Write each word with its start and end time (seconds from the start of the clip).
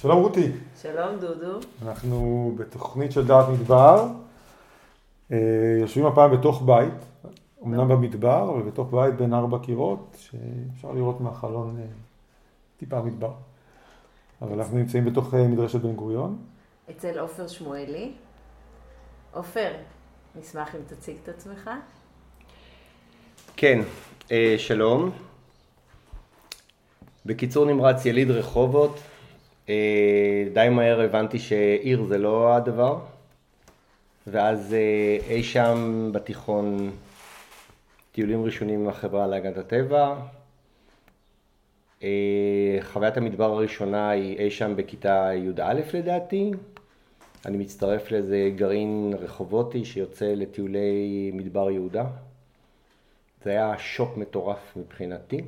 שלום 0.00 0.22
רותי. 0.22 0.50
שלום 0.82 1.16
דודו. 1.20 1.58
אנחנו 1.82 2.52
בתוכנית 2.58 3.12
של 3.12 3.26
דעת 3.26 3.48
מדבר. 3.48 4.06
אה, 5.32 5.38
יושבים 5.80 6.06
הפעם 6.06 6.32
בתוך 6.32 6.62
בית, 6.66 6.94
אמנם 7.64 7.88
במדבר, 7.88 8.50
אבל 8.50 8.62
בתוך 8.62 8.94
בית 8.94 9.14
בין 9.14 9.34
ארבע 9.34 9.58
קירות, 9.62 10.16
שאפשר 10.18 10.92
לראות 10.92 11.20
מהחלון 11.20 11.76
אה, 11.80 11.84
טיפה 12.76 13.02
מדבר. 13.02 13.32
אבל 14.42 14.58
אנחנו 14.58 14.78
נמצאים 14.78 15.04
בתוך 15.04 15.34
אה, 15.34 15.48
מדרשת 15.48 15.80
בן 15.80 15.92
גוריון. 15.92 16.38
אצל 16.90 17.18
עופר 17.18 17.48
שמואלי. 17.48 18.12
עופר, 19.32 19.72
נשמח 20.40 20.74
אם 20.74 20.80
תציג 20.86 21.16
את 21.22 21.28
עצמך. 21.28 21.70
כן, 23.56 23.80
שלום. 24.58 25.10
בקיצור 27.26 27.66
נמרץ 27.66 28.06
יליד 28.06 28.30
רחובות, 28.30 28.98
די 30.52 30.68
מהר 30.70 31.00
הבנתי 31.00 31.38
שעיר 31.38 32.04
זה 32.04 32.18
לא 32.18 32.56
הדבר, 32.56 32.98
ואז 34.26 34.74
אה, 34.74 35.34
אי 35.34 35.42
שם 35.42 36.08
בתיכון 36.12 36.90
טיולים 38.12 38.44
ראשונים 38.44 38.80
עם 38.80 38.88
החברה 38.88 39.26
להגנת 39.26 39.56
הטבע. 39.56 40.14
אה, 42.02 42.78
חוויית 42.82 43.16
המדבר 43.16 43.52
הראשונה 43.52 44.10
היא 44.10 44.38
אי 44.38 44.50
שם 44.50 44.76
בכיתה 44.76 45.30
י"א 45.34 45.80
לדעתי. 45.94 46.50
אני 47.46 47.56
מצטרף 47.56 48.10
לאיזה 48.10 48.50
גרעין 48.56 49.14
רחובותי 49.18 49.84
שיוצא 49.84 50.26
לטיולי 50.26 51.30
מדבר 51.34 51.70
יהודה. 51.70 52.04
זה 53.44 53.50
היה 53.50 53.78
שוק 53.78 54.16
מטורף 54.16 54.76
מבחינתי. 54.76 55.40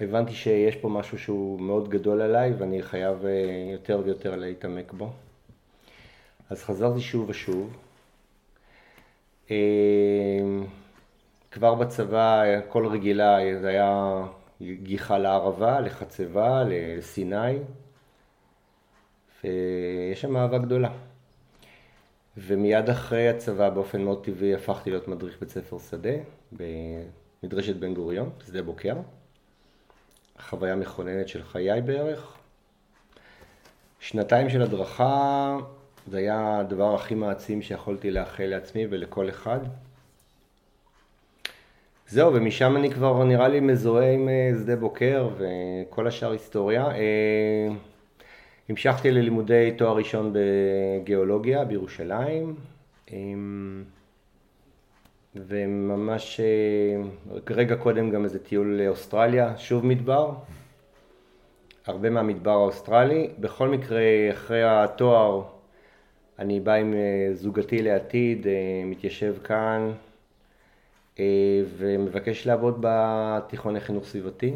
הבנתי 0.00 0.32
שיש 0.32 0.76
פה 0.76 0.88
משהו 0.88 1.18
שהוא 1.18 1.60
מאוד 1.60 1.88
גדול 1.88 2.20
עליי 2.20 2.52
ואני 2.52 2.82
חייב 2.82 3.26
אה, 3.26 3.32
יותר 3.72 4.00
ויותר 4.04 4.36
להתעמק 4.36 4.92
בו. 4.92 5.12
אז 6.50 6.62
חזרתי 6.62 7.00
שוב 7.00 7.28
ושוב. 7.28 7.76
אה, 9.50 9.56
כבר 11.50 11.74
בצבא, 11.74 12.42
כל 12.68 12.86
רגילה 12.86 13.38
זה 13.60 13.68
היה 13.68 14.22
גיחה 14.62 15.18
לערבה, 15.18 15.80
לחצבה, 15.80 16.62
לסיני, 16.66 17.58
ויש 19.44 20.20
שם 20.20 20.36
אהבה 20.36 20.58
גדולה. 20.58 20.90
ומיד 22.36 22.90
אחרי 22.90 23.28
הצבא 23.28 23.70
באופן 23.70 24.02
מאוד 24.02 24.24
טבעי 24.24 24.54
הפכתי 24.54 24.90
להיות 24.90 25.08
מדריך 25.08 25.40
בית 25.40 25.48
ספר 25.48 25.78
שדה 25.78 26.14
במדרשת 26.52 27.76
בן 27.76 27.94
גוריון, 27.94 28.30
שדה 28.46 28.62
בוקר. 28.62 28.94
חוויה 30.40 30.76
מכוננת 30.76 31.28
של 31.28 31.42
חיי 31.42 31.80
בערך. 31.82 32.34
שנתיים 34.00 34.50
של 34.50 34.62
הדרכה, 34.62 35.56
זה 36.06 36.18
היה 36.18 36.58
הדבר 36.58 36.94
הכי 36.94 37.14
מעצים 37.14 37.62
שיכולתי 37.62 38.10
לאחל 38.10 38.44
לעצמי 38.44 38.86
ולכל 38.90 39.28
אחד. 39.28 39.60
זהו, 42.08 42.34
ומשם 42.34 42.76
אני 42.76 42.90
כבר 42.90 43.24
נראה 43.24 43.48
לי 43.48 43.60
מזוהה 43.60 44.12
עם 44.12 44.28
אה, 44.28 44.50
שדה 44.62 44.76
בוקר 44.76 45.28
וכל 45.38 46.06
השאר 46.06 46.30
היסטוריה. 46.30 46.86
אה, 46.86 47.68
המשכתי 48.68 49.10
ללימודי 49.10 49.74
תואר 49.78 49.96
ראשון 49.96 50.32
בגיאולוגיה 50.32 51.64
בירושלים. 51.64 52.54
וממש 55.36 56.40
אה, 56.40 57.02
רגע 57.50 57.76
קודם 57.76 58.10
גם 58.10 58.24
איזה 58.24 58.38
טיול 58.38 58.80
לאוסטרליה, 58.82 59.58
שוב 59.58 59.86
מדבר, 59.86 60.32
הרבה 61.86 62.10
מהמדבר 62.10 62.50
האוסטרלי. 62.50 63.30
בכל 63.40 63.68
מקרה, 63.68 64.02
אחרי 64.30 64.62
התואר 64.62 65.42
אני 66.38 66.60
בא 66.60 66.72
עם 66.72 66.94
אה, 66.94 67.28
זוגתי 67.34 67.82
לעתיד, 67.82 68.46
אה, 68.46 68.52
מתיישב 68.86 69.34
כאן 69.44 69.92
ומבקש 71.76 72.46
לעבוד 72.46 72.78
בתיכון 72.80 73.76
לחינוך 73.76 74.04
סביבתי. 74.04 74.54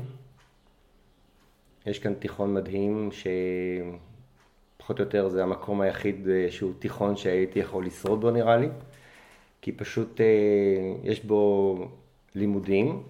יש 1.87 1.99
כאן 1.99 2.15
תיכון 2.15 2.55
מדהים 2.55 3.11
שפחות 4.79 4.99
או 4.99 5.05
יותר 5.05 5.29
זה 5.29 5.43
המקום 5.43 5.81
היחיד 5.81 6.29
שהוא 6.51 6.73
תיכון 6.79 7.17
שהייתי 7.17 7.59
יכול 7.59 7.87
לשרוד 7.87 8.21
בו 8.21 8.31
נראה 8.31 8.57
לי. 8.57 8.69
כי 9.61 9.73
פשוט 9.73 10.21
אה, 10.21 10.27
יש 11.03 11.25
בו 11.25 11.89
לימודים, 12.35 13.03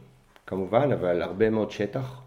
כמובן, 0.47 0.93
אבל 0.93 1.23
הרבה 1.23 1.51
מאוד 1.51 1.71
שטח, 1.71 2.21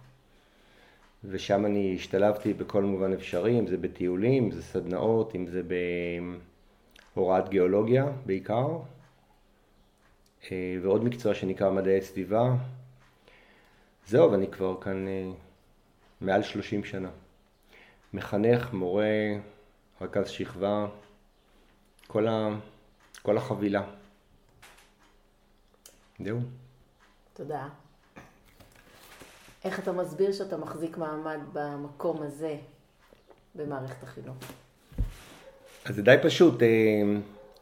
ושם 1.24 1.66
אני 1.66 1.96
השתלבתי 1.96 2.54
בכל 2.54 2.84
מובן 2.84 3.14
אפשרי, 3.14 3.60
אם 3.60 3.68
זה 3.68 3.78
בטיולים, 3.78 4.44
אם 4.44 4.52
זה 4.52 4.64
סדנאות, 4.64 5.36
אם 5.36 5.48
זה 5.48 5.62
בהוראת 7.16 7.50
גיאולוגיה 7.50 8.06
בעיקר, 8.26 8.68
אה, 10.52 10.78
ועוד 10.81 11.04
מקצוע 11.04 11.34
שנקרא 11.34 11.72
מדעי 11.72 12.02
סביבה. 12.02 12.56
זהו, 14.08 14.31
ואני 14.31 14.48
כבר 14.48 14.81
כאן 14.81 15.08
אה, 15.08 15.31
מעל 16.22 16.44
30 16.44 16.84
שנה. 16.84 17.10
מחנך, 18.14 18.74
מורה, 18.74 19.06
רכז 20.02 20.30
שכבה, 20.30 20.88
כל, 22.08 22.28
ה... 22.28 22.50
כל 23.22 23.38
החבילה. 23.38 23.84
זהו. 26.24 26.40
תודה. 27.34 27.68
איך 29.66 29.80
אתה 29.80 29.92
מסביר 29.92 30.32
שאתה 30.32 30.58
מחזיק 30.58 30.98
מעמד 30.98 31.40
במקום 31.54 32.24
הזה 32.24 32.56
במערכת 33.56 34.04
החינוך? 34.04 34.38
אז 35.86 35.96
זה 35.96 36.02
די 36.02 36.16
פשוט. 36.24 36.64
אה, 36.64 36.68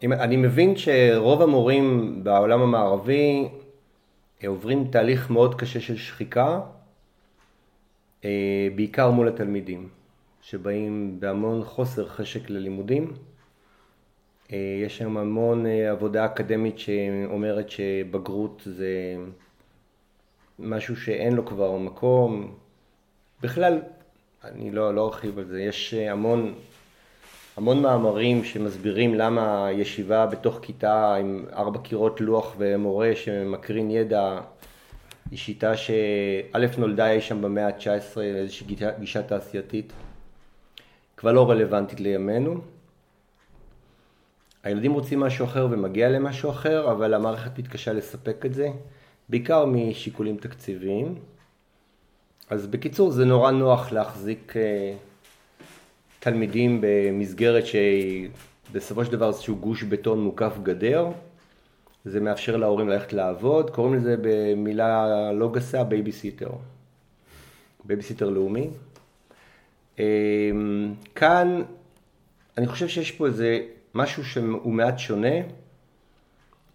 אני 0.04 0.36
מבין 0.36 0.78
שרוב 0.78 1.42
המורים 1.42 2.20
בעולם 2.24 2.62
המערבי 2.62 3.50
אה, 4.44 4.48
עוברים 4.48 4.88
תהליך 4.92 5.30
מאוד 5.30 5.56
קשה 5.56 5.80
של 5.80 5.98
שחיקה, 5.98 6.60
אה, 8.26 8.68
בעיקר 8.76 9.12
מול 9.12 9.28
התלמידים, 9.28 9.90
שבאים 10.42 11.20
בהמון 11.20 11.64
חוסר 11.64 12.08
חשק 12.08 12.50
ללימודים. 12.50 13.14
אה, 14.54 14.58
יש 14.86 15.00
היום 15.00 15.18
המון 15.18 15.66
אה, 15.66 15.92
עבודה 15.92 16.26
אקדמית 16.26 16.80
שאומרת 16.80 17.70
שבגרות 17.70 18.62
זה 18.66 19.16
משהו 20.60 20.96
שאין 20.96 21.34
לו 21.34 21.46
כבר 21.46 21.78
מקום. 21.78 22.56
בכלל, 23.42 23.82
אני 24.44 24.72
לא, 24.72 24.96
לא 24.96 25.06
ארחיב 25.08 25.40
על 25.40 25.46
זה, 25.46 25.62
יש 25.62 25.94
אה, 25.94 26.12
המון, 26.12 26.54
המון 27.58 27.82
מאמרים 27.82 28.44
שמסבירים 28.44 29.16
למה 29.16 29.70
ישיבה 29.72 30.26
בתוך 30.26 30.60
כיתה 30.62 31.16
עם 31.16 31.46
ארבע 31.54 31.80
קירות 31.80 32.22
לוח 32.22 32.56
ומורה 32.58 33.12
שמקרין 33.16 33.92
ידע 33.92 34.40
היא 35.32 35.40
שיטה 35.40 35.78
שא' 35.78 36.78
נולדה 36.78 37.12
אי 37.12 37.22
שם 37.22 37.42
במאה 37.42 37.68
ה-19, 37.68 38.22
איזושהי 38.22 38.68
גישה, 39.00 39.24
תעשייתית, 39.24 39.94
כבר 41.18 41.32
לא 41.32 41.50
רלוונטית 41.50 42.00
לימינו. 42.00 42.62
הילדים 44.64 44.94
רוצים 44.94 45.20
משהו 45.20 45.46
אחר 45.46 45.68
ומגיע 45.72 46.10
להם 46.10 46.24
משהו 46.24 46.50
אחר, 46.50 46.92
אבל 46.92 47.14
המערכת 47.14 47.60
מתקשה 47.60 47.94
לספק 47.94 48.46
את 48.46 48.54
זה, 48.54 48.70
בעיקר 49.30 49.66
משיקולים 49.66 50.38
תקציביים. 50.38 51.16
אז 52.50 52.68
בקיצור, 52.68 53.12
זה 53.12 53.26
נורא 53.26 53.52
נוח 53.52 53.92
להחזיק 53.92 54.54
אה, 54.58 54.94
תלמידים 56.20 56.82
במסגרת 56.82 57.66
שהיא 57.66 58.30
בסופו 58.72 59.06
של 59.06 59.12
דבר 59.12 59.28
איזשהו 59.28 59.56
גוש 59.56 59.84
בטון 59.84 60.20
מוקף 60.20 60.54
גדר. 60.64 61.08
זה 62.06 62.20
מאפשר 62.20 62.58
להורים 62.58 62.90
ללכת 62.90 63.14
לעבוד, 63.14 63.70
קוראים 63.70 63.94
לזה 63.94 64.16
במילה 64.22 65.32
לא 65.34 65.52
גסה 65.52 65.84
בייביסיטר. 65.84 66.50
בייביסיטר 67.84 68.30
לאומי. 68.30 68.70
אה, 70.00 70.06
כאן 71.16 71.62
אני 72.58 72.68
חושב 72.68 72.88
שיש 72.88 73.12
פה 73.12 73.26
איזה 73.26 73.60
משהו 74.00 74.26
שהוא 74.26 74.74
מעט 74.74 75.00
שונה. 75.00 75.36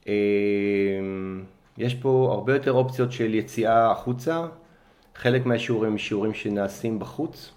אמ, 0.07 1.45
יש 1.79 1.95
פה 1.95 2.29
הרבה 2.33 2.55
יותר 2.55 2.73
אופציות 2.73 3.13
של 3.13 3.35
יציאה 3.35 3.91
החוצה. 3.91 4.47
חלק 5.15 5.47
מהשיעורים 5.47 5.93
הם 5.93 5.99
שיעורים 5.99 6.35
שנעשים 6.35 6.99
בחוץ. 6.99 7.53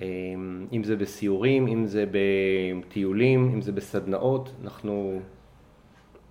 אמ, 0.00 0.66
אם 0.72 0.84
זה 0.84 0.96
בסיורים, 0.96 1.66
אם 1.66 1.86
זה 1.86 2.04
בטיולים, 2.10 3.50
אם 3.54 3.60
זה 3.60 3.72
בסדנאות. 3.72 4.50
אנחנו 4.62 5.20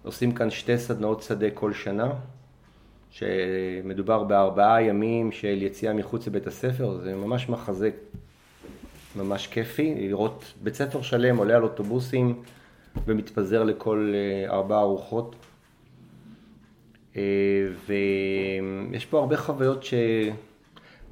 עושים 0.04 0.32
כאן 0.32 0.50
שתי 0.50 0.78
סדנאות 0.78 1.22
שדה 1.22 1.50
כל 1.50 1.74
שנה, 1.74 2.12
שמדובר 3.10 4.24
בארבעה 4.24 4.84
ימים 4.84 5.32
של 5.32 5.62
יציאה 5.62 5.94
מחוץ 5.94 6.28
לבית 6.28 6.48
הספר, 6.48 6.98
זה 7.04 7.16
ממש 7.16 7.50
מחזה 7.50 7.90
ממש 9.16 9.48
כיפי, 9.48 9.96
לראות 10.08 10.54
בית 10.64 10.76
ספר 10.76 11.02
שלם 11.02 11.38
עולה 11.38 11.56
על 11.56 11.64
אוטובוסים 11.64 12.42
ומתפזר 13.08 13.64
לכל 13.64 14.14
אה, 14.14 14.54
ארבע 14.54 14.80
ארוחות. 14.80 15.36
אה, 17.16 17.22
ויש 17.88 19.06
פה 19.06 19.20
הרבה 19.20 19.38
חוויות 19.38 19.86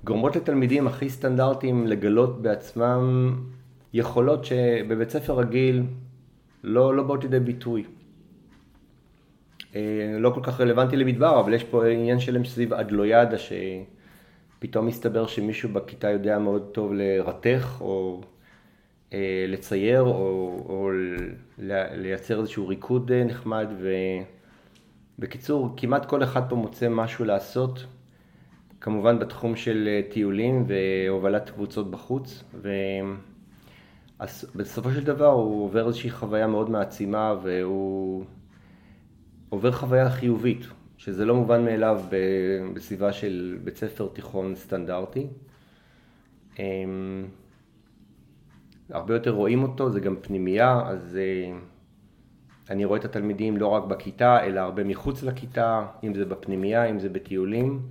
גורמות 0.03 0.36
לתלמידים 0.36 0.88
הכי 0.88 1.09
סטנדרטיים 1.09 1.88
לגלות 1.88 2.42
בעצמם 2.42 3.36
יכולות 3.94 4.45
שבבית 4.45 5.09
ספר 5.09 5.39
רגיל 5.39 5.83
לא, 6.63 6.95
לא 6.95 7.04
באות 7.04 7.24
לידי 7.24 7.39
ביטוי. 7.39 7.83
אה, 9.75 10.15
לא 10.19 10.30
כל 10.30 10.39
כך 10.44 10.62
רלוונטי 10.62 10.97
למדבר, 10.97 11.39
אבל 11.39 11.54
יש 11.54 11.63
פה 11.63 11.88
עניין 11.88 12.19
שלם 12.19 12.45
סביב 12.45 12.74
אדלוידה, 12.74 13.38
שפתאום 14.62 14.86
מסתבר 14.86 15.28
שמישהו 15.28 15.69
בכיתה 15.69 16.10
יודע 16.10 16.40
מאוד 16.40 16.69
טוב 16.72 16.94
לרתך, 16.94 17.78
או 17.81 18.22
אה, 19.13 19.46
לצייר, 19.48 20.02
או, 20.02 20.63
או 20.69 20.90
לייצר 21.98 22.40
איזשהו 22.40 22.68
ריקוד 22.68 23.12
אה, 23.12 23.24
נחמד, 23.24 23.68
ובקיצור, 25.18 25.74
כמעט 25.78 26.06
כל 26.06 26.24
אחד 26.24 26.50
פה 26.50 26.56
מוצא 26.56 26.90
משהו 26.90 27.25
לעשות, 27.25 27.86
כמובן 28.81 29.19
בתחום 29.19 29.56
של 29.56 30.02
טיולים 30.10 30.66
והובלת 30.68 31.50
קבוצות 31.50 31.92
בחוץ, 31.92 32.44
ובסופו 34.56 34.92
של 34.92 35.04
דבר 35.04 35.31
הוא 35.31 35.66
עובר 35.66 35.88
איזושהי 35.88 36.10
חוויה 36.10 36.48
מאוד 36.48 36.69
מעצימה, 36.69 37.36
והוא... 37.44 38.25
עובר 39.50 39.72
חוויה 39.72 40.10
חיובית, 40.10 40.66
שזה 41.01 41.25
לא 41.25 41.36
מובן 41.36 41.65
מאליו 41.65 42.01
בסביבה 42.74 43.13
של 43.13 43.57
בית 43.63 43.77
ספר 43.77 44.07
תיכון 44.13 44.56
סטנדרטי. 44.56 45.27
אמ, 46.59 47.25
הרבה 48.89 49.13
יותר 49.13 49.31
רואים 49.31 49.63
אותו, 49.63 49.92
זה 49.92 50.00
גם 50.00 50.15
פנימייה, 50.21 50.81
אז 50.86 51.18
אה, 51.18 51.57
אני 52.69 52.86
רואה 52.86 53.00
את 53.00 53.06
התלמידים 53.06 53.57
לא 53.57 53.68
רק 53.68 53.83
בכיתה, 53.83 54.44
אלא 54.44 54.59
הרבה 54.59 54.83
מחוץ 54.83 55.24
לכיתה, 55.24 55.86
אם 56.03 56.13
זה 56.13 56.25
בפנימייה, 56.25 56.86
אם 56.86 57.00
זה 57.00 57.09
בטיולים. 57.09 57.81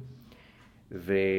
וסך 0.91 1.39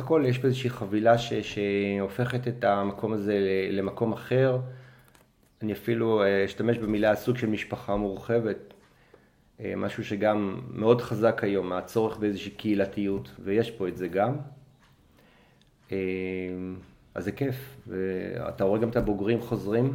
הכל 0.00 0.24
יש 0.26 0.38
פה 0.38 0.46
איזושהי 0.46 0.70
חבילה 0.70 1.18
ש... 1.18 1.32
שהופכת 1.32 2.48
את 2.48 2.64
המקום 2.64 3.12
הזה 3.12 3.38
למקום 3.70 4.12
אחר. 4.12 4.58
אני 5.62 5.72
אפילו 5.72 6.22
אה, 6.22 6.44
אשתמש 6.44 6.78
במילה 6.78 7.16
סוג 7.16 7.36
של 7.36 7.46
משפחה 7.46 7.96
מורחבת, 7.96 8.71
משהו 9.76 10.04
שגם 10.04 10.60
מאוד 10.70 11.00
חזק 11.00 11.44
היום, 11.44 11.72
הצורך 11.72 12.16
באיזושהי 12.16 12.50
קהילתיות, 12.50 13.30
ויש 13.44 13.70
פה 13.70 13.88
את 13.88 13.96
זה 13.96 14.08
גם. 14.08 14.36
אה, 15.92 15.96
אז 17.14 17.24
זה 17.24 17.32
כיף, 17.32 17.76
ואתה 17.86 18.64
רואה 18.64 18.80
גם 18.80 18.88
את 18.88 18.96
הבוגרים 18.96 19.40
חוזרים, 19.40 19.94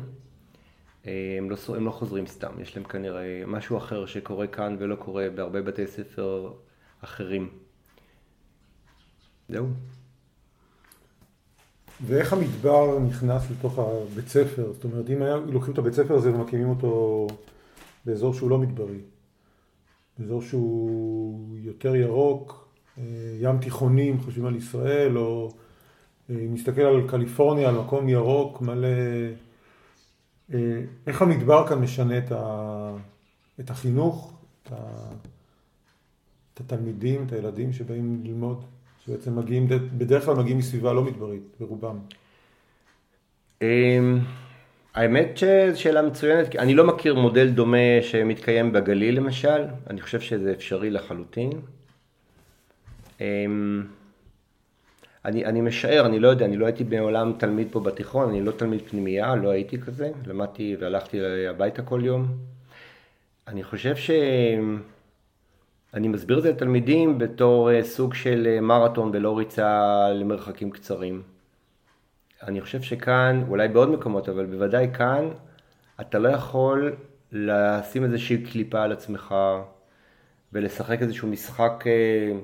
הם 1.06 1.50
לא, 1.50 1.58
הם 1.76 1.86
לא 1.86 1.92
חוזרים 1.92 2.28
סתם, 2.28 2.52
יש 2.62 2.78
להם 2.78 2.86
כנראה 2.86 3.44
משהו 3.48 3.78
אחר 3.78 4.06
שקורה 4.06 4.48
כאן 4.48 4.76
ולא 4.80 4.96
קורה 4.96 5.30
בהרבה 5.36 5.62
בתי 5.62 5.88
ספר 5.88 6.54
אחרים. 7.02 7.50
זהו. 9.50 9.68
ואיך 12.06 12.34
המדבר 12.34 13.00
נכנס 13.00 13.52
לתוך 13.52 13.80
הבית 13.80 14.28
ספר? 14.28 14.74
זאת 14.74 14.84
אומרת, 14.84 15.10
אם 15.10 15.22
היה, 15.22 15.36
לוקחים 15.36 15.74
את 15.74 15.78
הבית 15.78 15.94
ספר 15.94 16.14
הזה 16.14 16.34
ומקימים 16.34 16.70
אותו 16.70 17.28
באזור 18.06 18.34
שהוא 18.34 18.50
לא 18.50 18.58
מדברי, 18.58 19.00
באזור 20.20 20.42
שהוא 20.42 21.58
יותר 21.58 21.96
ירוק, 21.96 22.68
אה, 22.98 23.04
ים 23.40 23.58
תיכונים, 23.58 24.20
חושבים 24.20 24.46
על 24.46 24.56
ישראל, 24.56 25.18
או 25.18 25.50
אם 26.30 26.36
אה, 26.36 26.46
נסתכל 26.50 26.82
על 26.82 27.10
קליפורניה, 27.10 27.70
על 27.70 27.76
מקום 27.76 28.10
ירוק 28.10 28.62
מלא... 28.62 28.88
אה, 30.54 30.82
איך 31.08 31.22
המדבר 31.22 31.68
כאן 31.68 31.80
משנה 31.80 32.18
את, 32.18 32.32
ה... 32.32 32.96
את 33.60 33.70
החינוך, 33.70 34.34
את, 34.64 34.72
ה... 34.72 35.10
את 36.54 36.60
התלמידים, 36.60 37.26
את 37.26 37.32
הילדים 37.32 37.74
שבאים 37.74 38.22
ללמוד? 38.24 38.64
שבעצם 39.06 39.40
מגיעים, 39.40 39.68
בדרך 39.98 40.26
כלל 40.26 40.36
מגיעים 40.36 40.58
מסביבה 40.58 40.94
לא 40.94 41.04
מדברית, 41.04 41.44
ברובם. 41.60 41.98
אמ, 44.98 45.02
האמת 45.02 45.38
שזו 45.38 45.82
שאלה 45.82 46.02
מצוינת, 46.02 46.56
אני 46.56 46.74
לא 46.74 46.84
מכיר 46.84 47.16
מודל 47.16 47.50
דומה 47.50 48.02
שמתקיים 48.02 48.72
בגליל 48.72 49.18
למשל, 49.18 49.64
אני 49.90 50.02
חושב 50.02 50.22
שזה 50.22 50.52
אפשרי 50.52 50.90
לחלוטין. 50.90 51.50
אמ, 53.22 53.84
אני, 55.26 55.46
אני 55.46 55.62
משער, 55.62 56.06
אני 56.06 56.20
לא 56.20 56.28
יודע, 56.28 56.46
אני 56.46 56.58
לא 56.58 56.66
הייתי 56.66 56.84
מעולם 56.84 57.34
תלמיד 57.38 57.68
פה 57.72 57.80
בתיכון, 57.80 58.30
אני 58.30 58.42
לא 58.42 58.52
תלמיד 58.52 58.82
פנימייה, 58.82 59.36
לא 59.36 59.50
הייתי 59.50 59.82
כזה, 59.82 60.12
למדתי 60.28 60.76
והלכתי 60.80 61.48
הביתה 61.48 61.82
כל 61.82 62.02
יום. 62.04 62.26
אני 63.48 63.64
חושב 63.64 63.96
ש... 63.96 64.12
אני 65.94 66.08
מסביר 66.08 66.38
את 66.38 66.44
זה 66.44 66.50
לתלמידים 66.50 67.18
בתור 67.18 67.72
אה, 67.72 67.84
סוג 67.84 68.14
של 68.14 68.48
אה, 68.48 68.62
מרתון 68.62 69.10
ולא 69.14 69.38
ריצה 69.38 70.10
למרחקים 70.14 70.72
קצרים. 70.72 71.22
אני 72.44 72.62
חושב 72.62 72.82
שכאן, 72.82 73.44
אולי 73.48 73.68
בעוד 73.68 73.90
מקומות, 73.90 74.30
אבל 74.30 74.46
בוודאי 74.46 74.88
כאן, 74.94 75.30
אתה 76.02 76.20
לא 76.20 76.30
יכול 76.30 76.96
לשים 77.32 78.04
איזושהי 78.04 78.44
קליפה 78.44 78.84
על 78.84 78.92
עצמך 78.92 79.36
ולשחק 80.54 81.02
איזשהו 81.02 81.28
משחק 81.28 81.84
אה, 81.88 82.40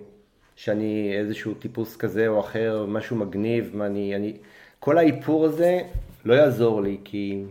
שאני 0.56 1.14
איזשהו 1.18 1.54
טיפוס 1.54 1.98
כזה 1.98 2.28
או 2.28 2.40
אחר, 2.40 2.86
משהו 2.86 3.16
מגניב, 3.16 3.72
מה 3.74 3.86
אני, 3.86 4.16
אני... 4.16 4.38
כל 4.80 4.98
האיפור 4.98 5.46
הזה 5.46 5.82
לא 6.26 6.34
יעזור 6.34 6.82
לי, 6.82 6.98
כי 7.04 7.44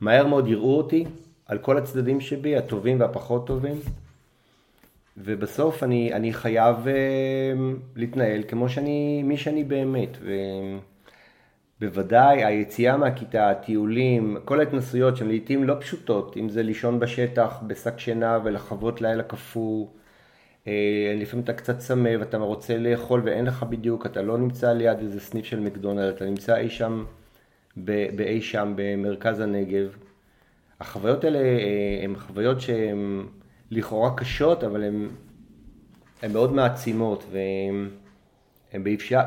מהר 0.00 0.26
מאוד 0.26 0.48
יראו 0.48 0.76
אותי 0.76 1.04
על 1.46 1.58
כל 1.58 1.78
הצדדים 1.78 2.20
שבי, 2.20 2.56
הטובים 2.56 3.00
והפחות 3.00 3.46
טובים. 3.46 3.76
ובסוף 5.18 5.82
אני, 5.82 6.12
אני 6.12 6.32
חייב 6.32 6.76
uh, 6.76 6.88
להתנהל 7.96 8.42
כמו 8.48 8.68
שאני, 8.68 9.22
מי 9.22 9.36
שאני 9.36 9.64
באמת. 9.64 10.18
ובוודאי 11.80 12.44
היציאה 12.44 12.96
מהכיתה, 12.96 13.50
הטיולים, 13.50 14.36
כל 14.44 14.60
ההתנסויות 14.60 15.16
שהן 15.16 15.28
לעיתים 15.28 15.64
לא 15.64 15.74
פשוטות, 15.80 16.36
אם 16.36 16.48
זה 16.48 16.62
לישון 16.62 17.00
בשטח 17.00 17.58
בשק 17.66 17.98
שינה 17.98 18.38
ולחוות 18.44 19.00
לילה 19.00 19.22
קפוא, 19.22 19.86
uh, 20.64 20.68
לפעמים 21.16 21.44
אתה 21.44 21.52
קצת 21.52 21.78
צמא 21.78 22.10
ואתה 22.20 22.36
רוצה 22.36 22.78
לאכול 22.78 23.22
ואין 23.24 23.44
לך 23.44 23.62
בדיוק, 23.62 24.06
אתה 24.06 24.22
לא 24.22 24.38
נמצא 24.38 24.72
ליד 24.72 24.98
איזה 24.98 25.20
סניף 25.20 25.44
של 25.44 25.60
מקדונלד, 25.60 26.14
אתה 26.14 26.24
נמצא 26.24 26.56
אי 26.56 26.70
שם, 26.70 27.04
באי 27.76 28.40
שם 28.42 28.72
במרכז 28.76 29.40
הנגב. 29.40 29.96
החוויות 30.80 31.24
האלה 31.24 31.38
אה, 31.38 32.00
הן 32.04 32.16
חוויות 32.16 32.60
שהן... 32.60 33.26
לכאורה 33.70 34.16
קשות, 34.16 34.64
אבל 34.64 34.84
הן 34.84 35.08
מאוד 36.32 36.52
מעצימות, 36.52 37.24
והן 37.30 37.88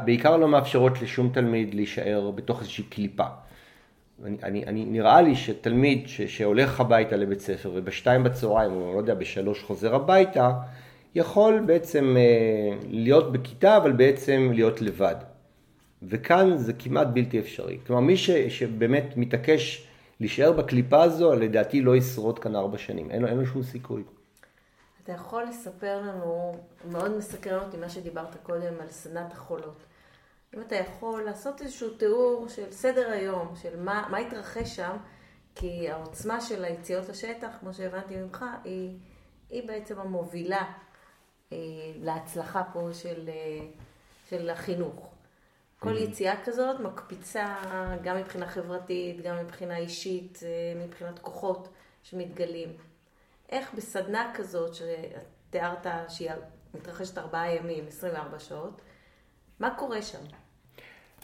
בעיקר 0.05 0.37
לא 0.37 0.47
מאפשרות 0.47 1.01
לשום 1.01 1.29
תלמיד 1.33 1.73
להישאר 1.73 2.31
בתוך 2.31 2.59
איזושהי 2.59 2.83
קליפה. 2.83 3.25
אני, 4.25 4.37
אני, 4.43 4.63
אני, 4.65 4.85
נראה 4.85 5.21
לי 5.21 5.35
שתלמיד 5.35 6.07
ש, 6.07 6.21
שהולך 6.21 6.79
הביתה 6.79 7.15
לבית 7.15 7.39
ספר 7.39 7.71
ובשתיים 7.75 8.23
בצהריים, 8.23 8.71
או 8.71 8.93
לא 8.93 8.97
יודע, 8.97 9.13
בשלוש 9.13 9.63
חוזר 9.63 9.95
הביתה, 9.95 10.51
יכול 11.15 11.63
בעצם 11.65 12.15
אה, 12.17 12.77
להיות 12.89 13.31
בכיתה, 13.31 13.77
אבל 13.77 13.91
בעצם 13.91 14.51
להיות 14.53 14.81
לבד. 14.81 15.15
וכאן 16.03 16.57
זה 16.57 16.73
כמעט 16.73 17.07
בלתי 17.13 17.39
אפשרי. 17.39 17.77
כלומר, 17.87 18.01
מי 18.01 18.17
ש, 18.17 18.29
שבאמת 18.31 19.13
מתעקש 19.17 19.87
להישאר 20.19 20.51
בקליפה 20.51 21.03
הזו, 21.03 21.35
לדעתי 21.35 21.81
לא 21.81 21.95
ישרוד 21.95 22.39
כאן 22.39 22.55
ארבע 22.55 22.77
שנים. 22.77 23.11
אין, 23.11 23.25
אין 23.25 23.37
לו 23.37 23.45
שום 23.45 23.63
סיכוי. 23.63 24.03
אתה 25.09 25.17
יכול 25.17 25.43
לספר 25.43 26.01
לנו, 26.01 26.55
מאוד 26.91 27.17
מסקרן 27.17 27.65
אותי 27.65 27.77
מה 27.77 27.89
שדיברת 27.89 28.35
קודם 28.43 28.73
על 28.81 28.87
סדנת 28.89 29.31
החולות. 29.31 29.83
אם 30.55 30.61
אתה 30.61 30.75
יכול 30.75 31.23
לעשות 31.23 31.61
איזשהו 31.61 31.89
תיאור 31.89 32.47
של 32.47 32.71
סדר 32.71 33.11
היום, 33.11 33.55
של 33.55 33.79
מה, 33.79 34.07
מה 34.11 34.17
התרחש 34.17 34.75
שם, 34.75 34.97
כי 35.55 35.89
העוצמה 35.89 36.41
של 36.41 36.63
היציאות 36.65 37.09
לשטח, 37.09 37.47
כמו 37.59 37.73
שהבנתי 37.73 38.15
ממך, 38.15 38.45
היא, 38.63 38.97
היא 39.49 39.67
בעצם 39.67 39.99
המובילה 39.99 40.71
אה, 41.51 41.57
להצלחה 42.01 42.63
פה 42.73 42.89
של, 42.93 43.29
אה, 43.29 43.67
של 44.29 44.49
החינוך. 44.49 45.09
כל 45.79 45.95
mm-hmm. 45.95 45.99
יציאה 45.99 46.43
כזאת 46.43 46.79
מקפיצה 46.79 47.55
גם 48.03 48.17
מבחינה 48.17 48.47
חברתית, 48.47 49.21
גם 49.21 49.37
מבחינה 49.37 49.77
אישית, 49.77 50.39
אה, 50.43 50.85
מבחינת 50.85 51.19
כוחות 51.19 51.69
שמתגלים. 52.03 52.88
איך 53.49 53.73
בסדנה 53.73 54.31
כזאת 54.33 54.71
שתיארת 54.73 55.87
שהיא 56.09 56.29
מתרחשת 56.73 57.17
ארבעה 57.17 57.55
ימים, 57.55 57.83
24 57.87 58.39
שעות, 58.39 58.81
מה 59.59 59.69
קורה 59.75 60.01
שם? 60.01 60.19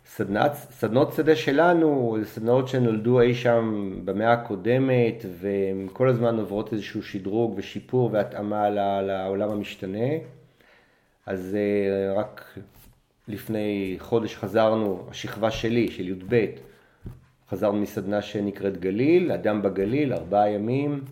סדנת, 0.05 0.53
סדנות 0.53 1.13
שדה 1.13 1.35
שלנו, 1.35 2.17
זה 2.19 2.25
סדנאות 2.25 2.67
שנולדו 2.67 3.21
אי 3.21 3.35
שם 3.35 3.91
במאה 4.05 4.33
הקודמת 4.33 5.25
והן 5.39 5.87
כל 5.93 6.09
הזמן 6.09 6.39
עוברות 6.39 6.73
איזשהו 6.73 7.03
שדרוג 7.03 7.53
ושיפור 7.57 8.09
והתאמה 8.13 8.69
לעולם 9.01 9.49
המשתנה. 9.49 10.07
אז 11.25 11.55
אה, 11.55 12.13
רק 12.21 12.57
לפני 13.27 13.95
חודש 13.99 14.35
חזרנו, 14.35 15.07
השכבה 15.09 15.51
שלי, 15.51 15.91
של 15.91 16.07
י"ב, 16.07 16.45
חזרנו 17.49 17.81
מסדנה 17.81 18.21
שנקראת 18.21 18.77
גליל, 18.77 19.31
אדם 19.31 19.61
בגליל, 19.61 20.13
ארבעה 20.13 20.49
ימים. 20.49 21.03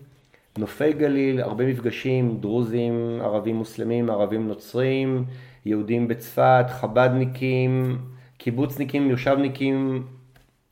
נופי 0.58 0.94
גליל, 0.94 1.42
הרבה 1.42 1.66
מפגשים, 1.66 2.38
דרוזים, 2.40 3.20
ערבים 3.22 3.56
מוסלמים, 3.56 4.10
ערבים 4.10 4.48
נוצרים, 4.48 5.26
יהודים 5.66 6.08
בצפת, 6.08 6.66
חבדניקים, 6.70 7.98
קיבוצניקים, 8.38 9.10
יושבניקים, 9.10 10.08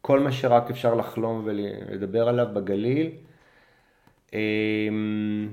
כל 0.02 0.20
מה 0.20 0.32
שרק 0.32 0.70
אפשר 0.70 0.96
לחלום 0.96 1.42
ולדבר 1.46 2.30
עליו 2.30 2.48
בגליל. 2.54 3.10
אמ, 4.34 5.50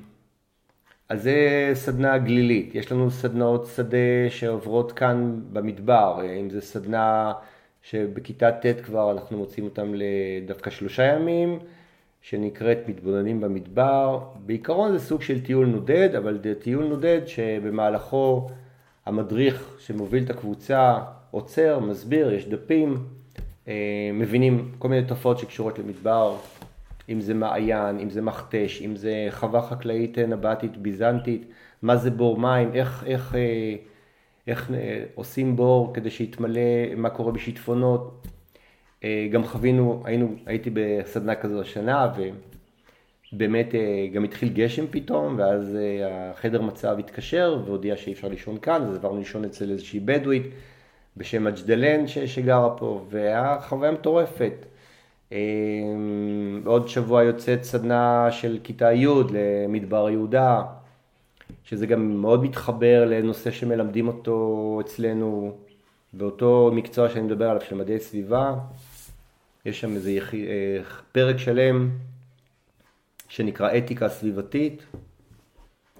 אז 1.08 1.22
זה 1.22 1.70
סדנה 1.74 2.18
גלילית, 2.18 2.74
יש 2.74 2.92
לנו 2.92 3.10
סדנאות 3.10 3.66
שדה 3.76 4.30
שעוברות 4.30 4.92
כאן 4.92 5.40
במדבר, 5.52 6.20
אם 6.40 6.50
זה 6.50 6.60
סדנה 6.60 7.32
שבכיתה 7.82 8.52
ט' 8.52 8.80
כבר 8.84 9.10
אנחנו 9.12 9.38
מוצאים 9.38 9.64
אותם 9.64 9.92
לדווקא 9.94 10.70
שלושה 10.70 11.02
ימים, 11.02 11.58
שנקראת 12.28 12.78
מתבוננים 12.88 13.40
במדבר. 13.40 14.20
בעיקרון 14.46 14.92
זה 14.92 15.04
סוג 15.04 15.22
של 15.22 15.44
טיול 15.44 15.66
נודד, 15.66 16.14
אבל 16.14 16.38
זה 16.42 16.54
טיול 16.54 16.84
נודד 16.84 17.20
שבמהלכו 17.26 18.48
המדריך 19.06 19.76
שמוביל 19.78 20.24
את 20.24 20.30
הקבוצה 20.30 20.98
עוצר, 21.30 21.78
מסביר, 21.78 22.32
יש 22.32 22.48
דפים, 22.48 22.96
אה, 23.68 24.10
מבינים 24.14 24.72
כל 24.78 24.88
מיני 24.88 25.06
תופעות 25.06 25.38
שקשורות 25.38 25.78
למדבר, 25.78 26.36
אם 27.08 27.20
זה 27.20 27.34
מעיין, 27.34 27.98
אם 27.98 28.10
זה 28.10 28.22
מכתש, 28.22 28.82
אם 28.82 28.96
זה 28.96 29.26
חווה 29.30 29.62
חקלאית 29.62 30.18
נבטית 30.18 30.76
ביזנטית, 30.76 31.46
מה 31.82 31.96
זה 31.96 32.10
בור 32.10 32.38
מים, 32.38 32.74
איך, 32.74 33.04
איך, 33.06 33.34
אה, 33.34 33.74
איך 34.46 34.70
אה, 34.70 35.04
עושים 35.14 35.56
בור 35.56 35.94
כדי 35.94 36.10
שיתמלא, 36.10 36.94
מה 36.96 37.10
קורה 37.10 37.32
בשיטפונות. 37.32 38.26
גם 39.30 39.44
חווינו, 39.44 40.02
היינו, 40.04 40.34
הייתי 40.46 40.70
בסדנה 40.72 41.34
כזו 41.34 41.60
השנה 41.60 42.12
ובאמת 43.32 43.74
גם 44.12 44.24
התחיל 44.24 44.48
גשם 44.48 44.84
פתאום 44.90 45.34
ואז 45.38 45.78
החדר 46.10 46.62
מצב 46.62 46.96
התקשר 46.98 47.62
והודיע 47.64 47.96
שאי 47.96 48.12
אפשר 48.12 48.28
לישון 48.28 48.58
כאן, 48.58 48.82
אז 48.82 48.96
עברנו 48.96 49.18
לישון 49.18 49.44
אצל 49.44 49.70
איזושהי 49.70 50.00
בדואית 50.00 50.42
בשם 51.16 51.46
אג'דלן 51.46 52.06
שגרה 52.06 52.76
פה, 52.76 53.04
והיה 53.10 53.56
חוויה 53.60 53.92
מטורפת. 53.92 54.66
עוד 56.64 56.88
שבוע 56.88 57.22
יוצאת 57.22 57.64
סדנה 57.64 58.28
של 58.30 58.58
כיתה 58.64 58.92
י' 58.92 59.06
למדבר 59.32 60.10
יהודה, 60.10 60.62
שזה 61.64 61.86
גם 61.86 62.20
מאוד 62.20 62.44
מתחבר 62.44 63.04
לנושא 63.10 63.50
שמלמדים 63.50 64.08
אותו 64.08 64.78
אצלנו 64.80 65.52
באותו 66.12 66.70
מקצוע 66.74 67.08
שאני 67.08 67.24
מדבר 67.24 67.48
עליו 67.50 67.60
של 67.60 67.76
מדעי 67.76 68.00
סביבה. 68.00 68.54
יש 69.68 69.80
שם 69.80 69.94
איזה 69.94 70.12
יח... 70.12 70.34
אה, 70.34 70.38
פרק 71.12 71.36
שלם 71.36 71.90
שנקרא 73.28 73.78
אתיקה 73.78 74.08
סביבתית, 74.08 74.86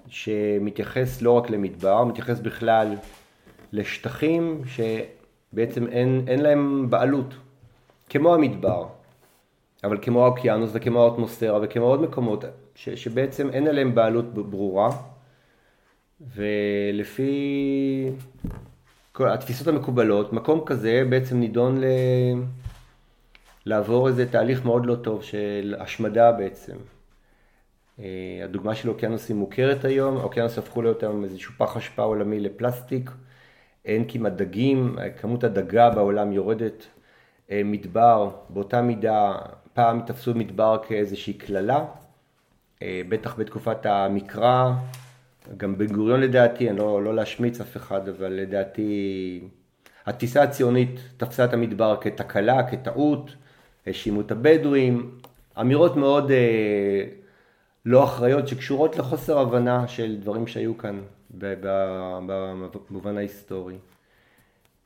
שמתייחס 0.07 1.21
לא 1.21 1.31
רק 1.31 1.49
למדבר, 1.49 2.03
מתייחס 2.03 2.39
בכלל 2.39 2.95
לשטחים 3.73 4.61
שבעצם 4.65 5.87
אין, 5.87 6.23
אין 6.27 6.41
להם 6.41 6.89
בעלות, 6.89 7.33
כמו 8.09 8.33
המדבר, 8.33 8.87
אבל 9.83 9.97
כמו 10.01 10.25
האוקיינוס 10.25 10.71
וכמו 10.73 11.05
האטמוספירה 11.05 11.59
וכמו 11.63 11.85
עוד 11.85 12.01
מקומות 12.01 12.43
ש, 12.75 12.89
שבעצם 12.89 13.49
אין 13.49 13.67
עליהם 13.67 13.95
בעלות 13.95 14.33
ברורה, 14.33 14.89
ולפי 16.35 17.31
כל 19.11 19.31
התפיסות 19.31 19.67
המקובלות, 19.67 20.33
מקום 20.33 20.61
כזה 20.65 21.03
בעצם 21.09 21.39
נידון 21.39 21.81
ל... 21.81 21.85
לעבור 23.65 24.07
איזה 24.07 24.31
תהליך 24.31 24.65
מאוד 24.65 24.85
לא 24.85 24.95
טוב 24.95 25.23
של 25.23 25.75
השמדה 25.79 26.31
בעצם. 26.31 26.75
אה, 27.99 28.41
הדוגמה 28.43 28.75
של 28.75 28.89
אוקיינוסים 28.89 29.35
מוכרת 29.35 29.85
היום, 29.85 30.17
אוקיינוסים 30.17 30.63
הפכו 30.63 30.81
להיות 30.81 31.03
היום 31.03 31.23
איזשהו 31.23 31.53
פח 31.57 31.77
אשפה 31.77 32.03
עולמי 32.03 32.39
לפלסטיק, 32.39 33.11
אין 33.85 34.05
כמעט 34.07 34.33
דגים, 34.33 34.95
כמות 35.21 35.43
הדגה 35.43 35.89
בעולם 35.89 36.31
יורדת, 36.31 36.87
אה, 37.51 37.61
מדבר, 37.65 38.29
באותה 38.49 38.81
מידה, 38.81 39.35
פעם 39.73 40.01
תפסו 40.05 40.33
מדבר 40.35 40.77
כאיזושהי 40.87 41.33
קללה, 41.33 41.85
אה, 42.81 43.01
בטח 43.09 43.39
בתקופת 43.39 43.85
המקרא, 43.85 44.71
גם 45.57 45.77
בן 45.77 45.87
גוריון 45.87 46.21
לדעתי, 46.21 46.69
אני 46.69 46.77
לא, 46.77 47.03
לא 47.03 47.15
להשמיץ 47.15 47.61
אף 47.61 47.77
אחד, 47.77 48.09
אבל 48.09 48.31
לדעתי 48.31 49.41
התפיסה 50.05 50.43
הציונית 50.43 50.99
תפסה 51.17 51.45
את 51.45 51.53
המדבר 51.53 51.97
כתקלה, 52.01 52.63
כטעות, 52.71 53.31
האשימו 53.89 54.21
את 54.21 54.31
הבדואים, 54.31 55.11
אמירות 55.61 55.95
מאוד 55.95 56.31
אה, 56.31 57.03
לא 57.85 58.03
אחראיות 58.03 58.47
שקשורות 58.47 58.97
לחוסר 58.97 59.39
הבנה 59.39 59.87
של 59.87 60.17
דברים 60.19 60.47
שהיו 60.47 60.77
כאן 60.77 61.01
במובן 61.31 63.17
ההיסטורי. 63.17 63.77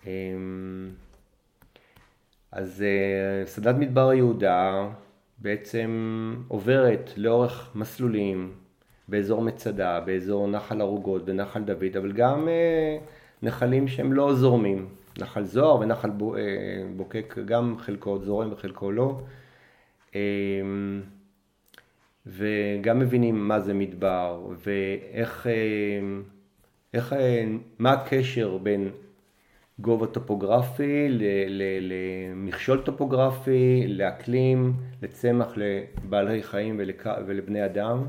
אמ, 0.06 0.90
אז 2.52 2.82
אה, 2.82 3.46
סדנת 3.46 3.76
מדבר 3.76 4.14
יהודה 4.14 4.90
בעצם 5.38 6.36
עוברת 6.48 7.12
לאורך 7.18 7.72
מסלולים 7.76 8.54
באזור 9.08 9.42
מצדה, 9.42 10.00
באזור 10.00 10.48
נחל 10.48 10.82
ערוגות 10.82 11.22
ונחל 11.26 11.62
דוד, 11.62 11.98
אבל 11.98 12.12
גם 12.12 12.48
אה, 12.48 12.98
נחלים 13.42 13.88
שהם 13.88 14.14
לא 14.14 14.34
זורמים, 14.34 14.88
נחל 15.20 15.44
זוהר 15.44 15.80
ונחל 15.80 16.10
אה, 16.10 16.44
בוקק 16.96 17.36
גם 17.46 17.76
חלקו 17.78 18.20
זורם 18.20 18.52
וחלקו 18.52 18.92
לא. 18.92 19.22
אמ, 20.16 21.02
וגם 22.26 23.00
מבינים 23.00 23.48
מה 23.48 23.60
זה 23.60 23.74
מדבר 23.74 24.48
ואיך, 24.64 25.48
איך, 26.94 27.16
מה 27.80 27.92
הקשר 27.92 28.58
בין 28.58 28.90
גובה 29.80 30.08
טופוגרפי 30.08 31.08
למכשול 31.80 32.82
טופוגרפי, 32.82 33.86
לאקלים, 33.88 34.74
לצמח, 35.02 35.54
לבעלי 35.58 36.44
חיים 36.44 36.82
ולבני 37.28 37.66
אדם 37.66 38.06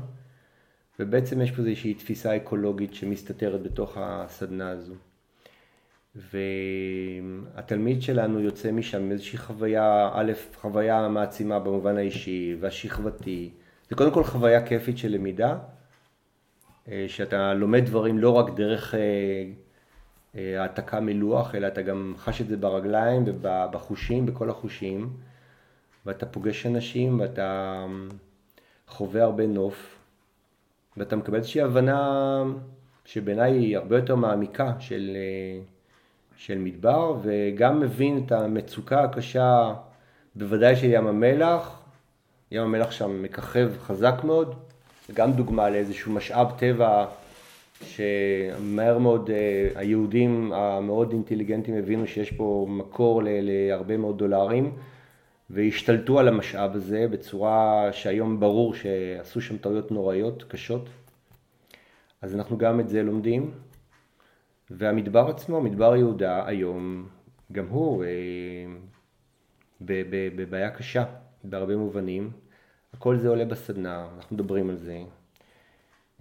ובעצם 0.99 1.41
יש 1.41 1.51
פה 1.51 1.61
איזושהי 1.61 1.93
תפיסה 1.93 2.35
אקולוגית 2.35 2.93
שמסתתרת 2.93 3.63
בתוך 3.63 3.97
הסדנה 3.99 4.69
הזו. 4.69 4.93
והתלמיד 6.15 8.01
שלנו 8.01 8.39
יוצא 8.39 8.71
משם 8.71 9.11
איזושהי 9.11 9.37
חוויה, 9.37 10.09
א', 10.13 10.31
חוויה 10.55 11.07
מעצימה 11.07 11.59
במובן 11.59 11.97
האישי 11.97 12.55
והשכבתי, 12.59 13.49
זה 13.89 13.95
קודם 13.95 14.11
כל 14.11 14.23
חוויה 14.23 14.65
כיפית 14.65 14.97
של 14.97 15.11
למידה, 15.11 15.57
אה, 16.87 17.05
שאתה 17.07 17.53
לומד 17.53 17.85
דברים 17.85 18.19
לא 18.19 18.29
רק 18.29 18.55
דרך 18.55 18.95
אה, 18.95 18.99
אה, 20.35 20.61
העתקה 20.61 20.99
מלוח, 20.99 21.55
אלא 21.55 21.67
אתה 21.67 21.81
גם 21.81 22.13
חש 22.17 22.41
את 22.41 22.47
זה 22.47 22.57
ברגליים 22.57 23.23
ובחושים, 23.25 24.25
בכל 24.25 24.49
החושים, 24.49 25.09
ואתה 26.05 26.25
פוגש 26.25 26.65
אנשים 26.65 27.19
ואתה 27.19 27.85
חווה 28.87 29.23
הרבה 29.23 29.47
נוף, 29.47 29.99
ואתה 30.97 31.15
מקבל 31.15 31.37
איזושהי 31.37 31.61
הבנה 31.61 32.43
שבעיניי 33.05 33.51
היא 33.51 33.77
הרבה 33.77 33.95
יותר 33.95 34.15
מעמיקה 34.15 34.73
של, 34.79 35.17
של 36.37 36.57
מדבר, 36.57 37.15
וגם 37.21 37.79
מבין 37.79 38.23
את 38.25 38.31
המצוקה 38.31 39.03
הקשה, 39.03 39.73
בוודאי 40.35 40.75
של 40.75 40.87
ים 40.89 41.07
המלח, 41.07 41.81
ים 42.51 42.63
המלח 42.63 42.91
שם 42.91 43.23
מככב 43.23 43.71
חזק 43.79 44.15
מאוד, 44.23 44.55
גם 45.13 45.31
דוגמה 45.31 45.69
לאיזשהו 45.69 46.11
משאב 46.11 46.51
טבע 46.57 47.05
שמהר 47.81 48.97
מאוד 48.97 49.29
אה, 49.29 49.69
היהודים 49.75 50.53
המאוד 50.53 51.11
אינטליגנטים 51.11 51.75
הבינו 51.77 52.07
שיש 52.07 52.31
פה 52.31 52.65
מקור 52.69 53.21
להרבה 53.23 53.97
מאוד 53.97 54.17
דולרים 54.17 54.71
והשתלטו 55.49 56.19
על 56.19 56.27
המשאב 56.27 56.75
הזה 56.75 57.07
בצורה 57.11 57.89
שהיום 57.91 58.39
ברור 58.39 58.75
שעשו 58.75 59.41
שם 59.41 59.57
טעויות 59.57 59.91
נוראיות, 59.91 60.43
קשות. 60.47 60.89
אז 62.21 62.35
אנחנו 62.35 62.57
גם 62.57 62.79
את 62.79 62.89
זה 62.89 63.03
לומדים. 63.03 63.51
והמדבר 64.69 65.29
עצמו, 65.29 65.61
מדבר 65.61 65.95
יהודה 65.95 66.47
היום, 66.47 67.09
גם 67.51 67.67
הוא 67.67 68.03
אה, 68.03 68.09
בבעיה 70.35 70.71
קשה 70.71 71.05
בהרבה 71.43 71.75
מובנים. 71.75 72.31
הכל 72.93 73.17
זה 73.17 73.29
עולה 73.29 73.45
בסדנה, 73.45 74.07
אנחנו 74.15 74.35
מדברים 74.35 74.69
על 74.69 74.77
זה. 74.77 75.03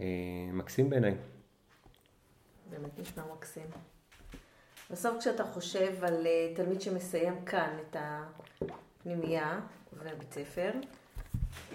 אה, 0.00 0.04
מקסים 0.52 0.90
בעיניי. 0.90 1.14
באמת 2.70 2.98
נשמע 2.98 3.22
מקסים. 3.32 3.66
בסוף 4.90 5.18
כשאתה 5.20 5.44
חושב 5.44 6.04
על 6.04 6.26
אה, 6.26 6.52
תלמיד 6.56 6.80
שמסיים 6.80 7.44
כאן 7.44 7.76
את 7.80 7.96
הפנימייה 8.00 9.60
והבית 9.92 10.32
ספר, 10.32 10.70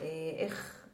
אה, 0.01 0.05
איך, 0.37 0.85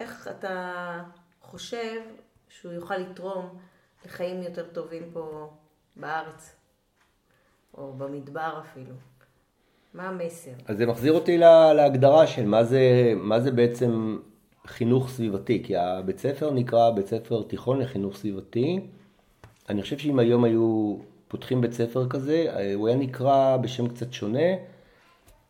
איך 0.00 0.28
אתה 0.28 1.02
חושב 1.40 2.00
שהוא 2.48 2.72
יוכל 2.72 2.96
לתרום 2.96 3.58
לחיים 4.06 4.42
יותר 4.42 4.66
טובים 4.72 5.02
פה 5.12 5.50
בארץ, 5.96 6.56
או 7.74 7.92
במדבר 7.92 8.60
אפילו? 8.60 8.94
מה 9.94 10.08
המסר? 10.08 10.50
אז 10.66 10.76
זה 10.76 10.86
מחזיר 10.86 11.12
אותי 11.12 11.38
לה, 11.38 11.74
להגדרה 11.74 12.26
של 12.26 12.46
מה 12.46 12.64
זה, 12.64 13.12
מה 13.16 13.40
זה 13.40 13.50
בעצם 13.50 14.18
חינוך 14.66 15.10
סביבתי, 15.10 15.62
כי 15.64 15.76
הבית 15.76 16.18
ספר 16.18 16.50
נקרא 16.50 16.90
בית 16.90 17.06
ספר 17.06 17.42
תיכון 17.42 17.78
לחינוך 17.78 18.16
סביבתי, 18.16 18.80
אני 19.68 19.82
חושב 19.82 19.98
שאם 19.98 20.18
היום 20.18 20.44
היו 20.44 20.96
פותחים 21.28 21.60
בית 21.60 21.72
ספר 21.72 22.08
כזה, 22.08 22.46
אה, 22.48 22.74
הוא 22.74 22.88
היה 22.88 22.96
נקרא 22.96 23.56
בשם 23.56 23.88
קצת 23.88 24.12
שונה. 24.12 24.48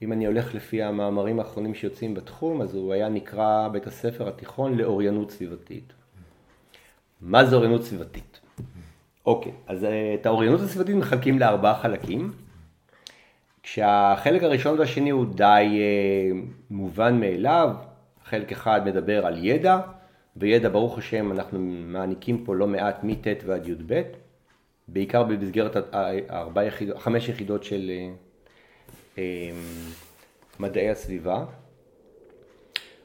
אם 0.03 0.13
אני 0.13 0.27
הולך 0.27 0.55
לפי 0.55 0.83
המאמרים 0.83 1.39
האחרונים 1.39 1.75
שיוצאים 1.75 2.15
בתחום, 2.15 2.63
אז 2.63 2.75
הוא 2.75 2.93
היה 2.93 3.09
נקרא 3.09 3.69
בית 3.69 3.87
הספר 3.87 4.29
התיכון 4.29 4.79
לאוריינות 4.79 5.31
סביבתית. 5.31 5.93
מה 7.21 7.45
זה 7.45 7.57
אוריינות 7.57 7.83
סביבתית? 7.83 8.32
אוקיי, 9.27 9.53
אז 9.67 9.85
אה, 9.85 10.15
את 10.15 10.27
האוריינות 10.27 10.61
הסביבתית 10.61 10.97
מחלקים 10.97 11.39
לארבעה 11.39 11.75
חלקים. 11.75 12.33
כשהחלק 13.63 14.43
הראשון 14.43 14.79
והשני 14.79 15.11
הוא 15.11 15.27
די 15.35 15.45
אה, 15.81 16.41
מובן 16.71 17.21
מאליו, 17.21 17.71
חלק 18.25 18.53
אחד 18.53 18.87
מדבר 18.87 19.27
על 19.27 19.45
ידע, 19.45 19.79
וידע 20.37 20.69
ברוך 20.69 20.99
השם 20.99 21.33
אנחנו 21.33 21.59
מעניקים 21.87 22.45
פה 22.45 22.55
לא 22.55 22.67
מעט 22.67 23.05
מט' 23.05 23.27
ועד 23.47 23.69
י"ב, 23.69 24.03
בעיקר 24.89 25.23
במסגרת 25.23 25.77
חמש 26.99 27.29
יחידות 27.29 27.65
של 27.65 27.91
אה, 29.19 29.51
מדעי 30.61 30.91
הסביבה. 30.91 31.45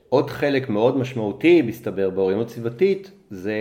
עוד 0.10 0.30
חלק 0.30 0.70
מאוד 0.70 0.98
משמעותי, 0.98 1.62
מסתבר, 1.62 2.10
באוריינות 2.10 2.50
סביבתית, 2.50 3.12
זה 3.30 3.56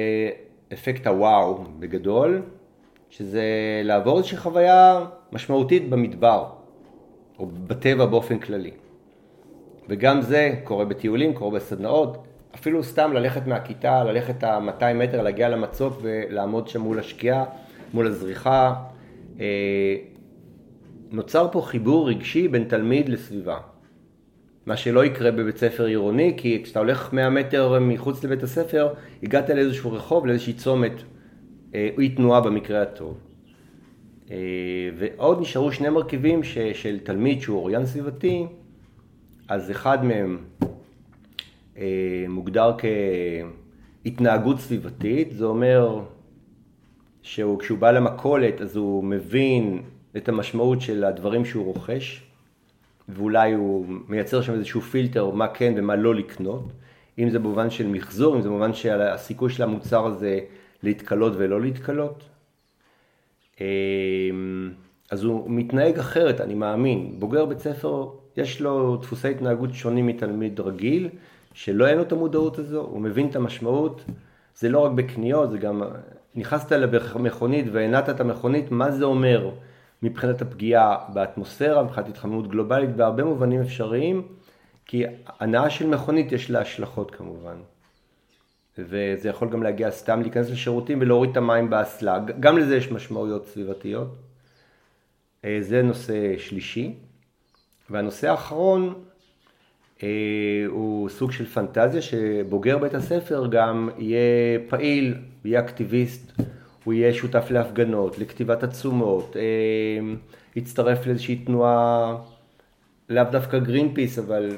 אפקט 0.72 1.06
הוואו 1.06 1.64
בגדול, 1.78 2.42
שזה 3.10 3.44
לעבור 3.84 4.18
איזושהי 4.18 4.36
חוויה 4.36 5.06
משמעותית 5.32 5.90
במדבר, 5.90 6.46
או 7.38 7.46
בטבע 7.46 8.06
באופן 8.06 8.38
כללי. 8.38 8.70
וגם 9.88 10.22
זה 10.22 10.54
קורה 10.64 10.84
בטיולים, 10.84 11.34
קורה 11.34 11.50
בסדנאות, 11.50 12.24
אפילו 12.54 12.84
סתם 12.84 13.12
ללכת 13.12 13.46
מהכיתה, 13.46 14.04
ללכת 14.04 14.44
ה-200 14.44 14.94
מטר, 14.94 15.22
להגיע 15.22 15.48
למצוק 15.48 15.98
ולעמוד 16.02 16.68
שם 16.68 16.80
מול 16.80 16.98
השקיעה, 16.98 17.44
מול 17.94 18.06
הזריחה. 18.06 18.74
אה, 19.40 19.96
נוצר 21.10 21.48
פה 21.52 21.60
חיבור 21.60 22.08
רגשי 22.08 22.48
בין 22.48 22.64
תלמיד 22.64 23.08
לסביבה. 23.08 23.58
מה 24.66 24.76
שלא 24.76 25.04
יקרה 25.04 25.30
בבית 25.30 25.56
ספר 25.56 25.84
עירוני, 25.84 26.34
כי 26.36 26.60
כשאתה 26.64 26.78
הולך 26.78 27.12
100 27.12 27.30
מטר 27.30 27.78
מחוץ 27.80 28.24
לבית 28.24 28.42
הספר, 28.42 28.88
הגעת 29.22 29.50
לאיזשהו 29.50 29.92
רחוב, 29.92 30.26
לאיזושהי 30.26 30.52
צומת, 30.52 30.92
אה, 31.74 31.88
אי 31.98 32.08
תנועה 32.08 32.40
במקרה 32.40 32.82
הטוב. 32.82 33.18
אה, 34.30 34.36
ועוד 34.98 35.40
נשארו 35.40 35.72
שני 35.72 35.88
מרכיבים 35.88 36.42
ש, 36.42 36.58
של 36.58 36.98
תלמיד 36.98 37.40
שהוא 37.40 37.58
אוריין 37.58 37.86
סביבתי, 37.86 38.46
אז 39.48 39.70
אחד 39.70 40.04
מהם 40.04 40.38
אה, 41.78 42.24
מוגדר 42.28 42.72
כהתנהגות 44.04 44.60
סביבתית, 44.60 45.32
זה 45.32 45.44
אומר 45.44 46.00
שכשהוא 47.22 47.78
בא 47.78 47.90
למכולת 47.90 48.60
אז 48.60 48.76
הוא 48.76 49.04
מבין 49.04 49.82
את 50.16 50.28
המשמעות 50.28 50.80
של 50.80 51.04
הדברים 51.04 51.44
שהוא 51.44 51.64
רוכש, 51.64 52.25
ואולי 53.08 53.52
הוא 53.52 53.86
מייצר 54.08 54.42
שם 54.42 54.52
איזשהו 54.52 54.80
פילטר 54.80 55.30
מה 55.30 55.48
כן 55.48 55.74
ומה 55.76 55.96
לא 55.96 56.14
לקנות, 56.14 56.64
אם 57.18 57.30
זה 57.30 57.38
במובן 57.38 57.70
של 57.70 57.86
מחזור, 57.86 58.36
אם 58.36 58.40
זה 58.40 58.48
במובן 58.48 58.72
של 58.72 59.00
הסיכוי 59.00 59.50
של 59.50 59.62
המוצר 59.62 60.06
הזה 60.06 60.40
להתקלות 60.82 61.32
ולא 61.36 61.60
להתקלות. 61.60 62.28
אה, 63.60 63.66
אז 65.10 65.24
הוא 65.24 65.50
מתנהג 65.50 65.98
אחרת, 65.98 66.40
אני 66.40 66.54
מאמין. 66.54 67.14
בוגר 67.18 67.44
בית 67.44 67.58
ספר, 67.58 68.08
יש 68.36 68.60
לו 68.60 68.96
דפוסי 68.96 69.30
התנהגות 69.30 69.74
שונים 69.74 70.06
מתלמיד 70.06 70.60
רגיל, 70.60 71.08
שלא 71.52 71.86
אין 71.86 71.96
לו 71.96 72.02
את 72.02 72.12
המודעות 72.12 72.58
הזו, 72.58 72.80
הוא 72.80 73.00
מבין 73.00 73.28
את 73.28 73.36
המשמעות, 73.36 74.04
זה 74.54 74.68
לא 74.68 74.78
רק 74.78 74.92
בקניות, 74.92 75.50
זה 75.50 75.58
גם, 75.58 75.82
נכנסת 76.34 76.72
למכונית 76.72 77.66
והנעת 77.72 78.08
את 78.08 78.20
המכונית, 78.20 78.70
מה 78.70 78.90
זה 78.90 79.04
אומר 79.04 79.50
מבחינת 80.02 80.42
הפגיעה 80.42 80.96
באטמוספירה, 81.12 81.82
מבחינת 81.82 82.08
התחממות 82.08 82.48
גלובלית, 82.48 82.96
בהרבה 82.96 83.24
מובנים 83.24 83.60
אפשריים, 83.60 84.28
כי 84.86 85.04
הנעה 85.40 85.70
של 85.70 85.86
מכונית 85.86 86.32
יש 86.32 86.50
לה 86.50 86.60
השלכות 86.60 87.10
כמובן. 87.10 87.56
וזה 88.78 89.28
יכול 89.28 89.48
גם 89.50 89.62
להגיע 89.62 89.90
סתם 89.90 90.22
להיכנס 90.22 90.50
לשירותים 90.50 91.00
ולהוריד 91.00 91.30
את 91.30 91.36
המים 91.36 91.70
באסלה, 91.70 92.18
גם 92.40 92.58
לזה 92.58 92.76
יש 92.76 92.92
משמעויות 92.92 93.46
סביבתיות. 93.46 94.16
אה, 95.44 95.58
זה 95.60 95.82
נושא 95.82 96.38
שלישי. 96.38 96.94
והנושא 97.90 98.30
האחרון 98.30 98.94
אה, 100.02 100.08
הוא 100.68 101.08
סוג 101.08 101.32
של 101.32 101.46
פנטזיה 101.46 102.02
שבוגר 102.02 102.78
בית 102.78 102.94
הספר 102.94 103.46
גם 103.50 103.90
יהיה 103.98 104.58
פעיל, 104.68 105.14
יהיה 105.44 105.60
אקטיביסט, 105.60 106.32
הוא 106.86 106.94
יהיה 106.94 107.14
שותף 107.14 107.46
להפגנות, 107.50 108.18
לכתיבת 108.18 108.62
עצומות, 108.62 109.36
אה, 109.36 110.14
יצטרף 110.56 111.06
לאיזושהי 111.06 111.36
תנועה, 111.36 112.16
לאו 113.08 113.24
דווקא 113.32 113.58
גרין 113.58 113.94
פיס, 113.94 114.18
אבל 114.18 114.56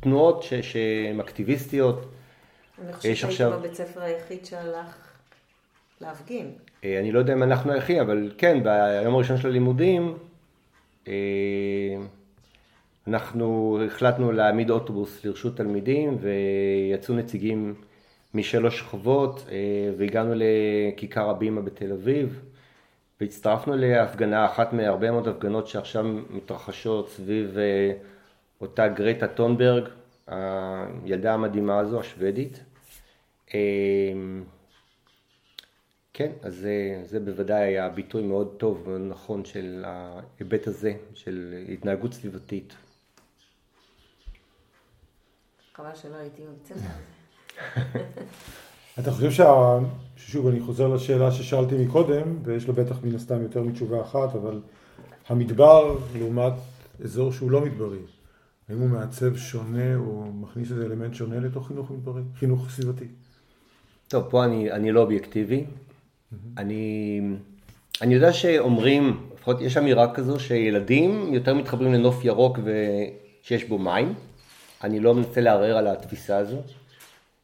תנועות 0.00 0.42
שהן 0.42 1.20
אקטיביסטיות. 1.20 2.06
אני 2.84 2.92
חושבת 2.92 3.24
עכשיו... 3.24 3.58
בבית 3.58 3.74
ספר 3.74 4.00
היחיד 4.00 4.44
שהלך 4.44 4.96
להפגין. 6.00 6.50
אה, 6.84 7.00
אני 7.00 7.12
לא 7.12 7.18
יודע 7.18 7.32
אם 7.32 7.42
אנחנו 7.42 7.72
היחידים, 7.72 8.02
אבל 8.02 8.32
כן, 8.38 8.62
ביום 8.62 9.14
הראשון 9.14 9.36
של 9.36 9.48
הלימודים, 9.48 10.18
אה, 11.08 11.12
אנחנו 13.06 13.78
החלטנו 13.86 14.32
להעמיד 14.32 14.70
אוטובוס 14.70 15.24
לרשות 15.24 15.56
תלמידים 15.56 16.18
ויצאו 16.20 17.14
נציגים 17.14 17.74
משלוש 18.38 18.78
שכבות 18.78 19.44
אה, 19.50 19.56
והגענו 19.98 20.32
לכיכר 20.36 21.30
הבימה 21.30 21.60
בתל 21.60 21.92
אביב 21.92 22.40
והצטרפנו 23.20 23.76
להפגנה, 23.76 24.46
אחת 24.46 24.72
מהרבה 24.72 25.10
מאוד 25.10 25.28
הפגנות 25.28 25.66
שעכשיו 25.66 26.04
מתרחשות 26.30 27.08
סביב 27.08 27.58
אה, 27.58 27.92
אותה 28.60 28.88
גרטה 28.88 29.28
טונברג, 29.28 29.88
הילדה 30.26 31.34
המדהימה 31.34 31.78
הזו, 31.78 32.00
השוודית. 32.00 32.64
אה, 33.54 33.60
כן, 36.12 36.32
אז 36.42 36.54
זה, 36.54 37.00
זה 37.04 37.20
בוודאי 37.20 37.62
היה 37.62 37.88
ביטוי 37.88 38.22
מאוד 38.22 38.54
טוב 38.56 38.88
ונכון 38.88 39.44
של 39.44 39.84
ההיבט 39.86 40.66
הזה, 40.66 40.92
של 41.14 41.64
התנהגות 41.72 42.12
סביבתית. 42.12 42.74
חבל 45.74 45.94
שלא 45.94 46.16
הייתי 46.16 46.42
בבית 46.42 46.66
ספר 46.66 47.17
אתה 48.98 49.10
חושב 49.10 49.30
שה... 49.30 49.78
שוב, 50.16 50.46
אני 50.46 50.60
חוזר 50.60 50.88
לשאלה 50.88 51.32
ששאלתי 51.32 51.74
מקודם, 51.84 52.38
ויש 52.44 52.68
לו 52.68 52.74
בטח 52.74 52.96
מן 53.04 53.14
הסתם 53.14 53.42
יותר 53.42 53.62
מתשובה 53.62 54.00
אחת, 54.00 54.34
אבל 54.34 54.60
המדבר 55.28 55.96
לעומת 56.18 56.52
אזור 57.04 57.32
שהוא 57.32 57.50
לא 57.50 57.60
מדברי, 57.60 57.98
האם 58.68 58.78
הוא 58.78 58.88
מעצב 58.88 59.36
שונה 59.36 59.96
או 59.96 60.24
מכניס 60.40 60.70
איזה 60.70 60.84
אלמנט 60.84 61.14
שונה 61.14 61.40
לתוך 61.40 61.68
חינוך 61.68 61.90
מדברי, 61.90 62.22
חינוך 62.38 62.70
סביבתי? 62.70 63.04
טוב, 64.08 64.24
פה 64.30 64.44
אני, 64.44 64.72
אני 64.72 64.92
לא 64.92 65.00
אובייקטיבי. 65.00 65.64
אני, 66.56 67.20
אני 68.02 68.14
יודע 68.14 68.32
שאומרים, 68.32 69.20
לפחות 69.34 69.60
יש 69.60 69.76
אמירה 69.76 70.14
כזו, 70.14 70.40
שילדים 70.40 71.34
יותר 71.34 71.54
מתחברים 71.54 71.92
לנוף 71.92 72.24
ירוק 72.24 72.58
ושיש 72.64 73.64
בו 73.64 73.78
מים. 73.78 74.14
אני 74.84 75.00
לא 75.00 75.14
מנסה 75.14 75.40
לערער 75.40 75.76
על 75.76 75.86
התפיסה 75.86 76.36
הזו. 76.36 76.56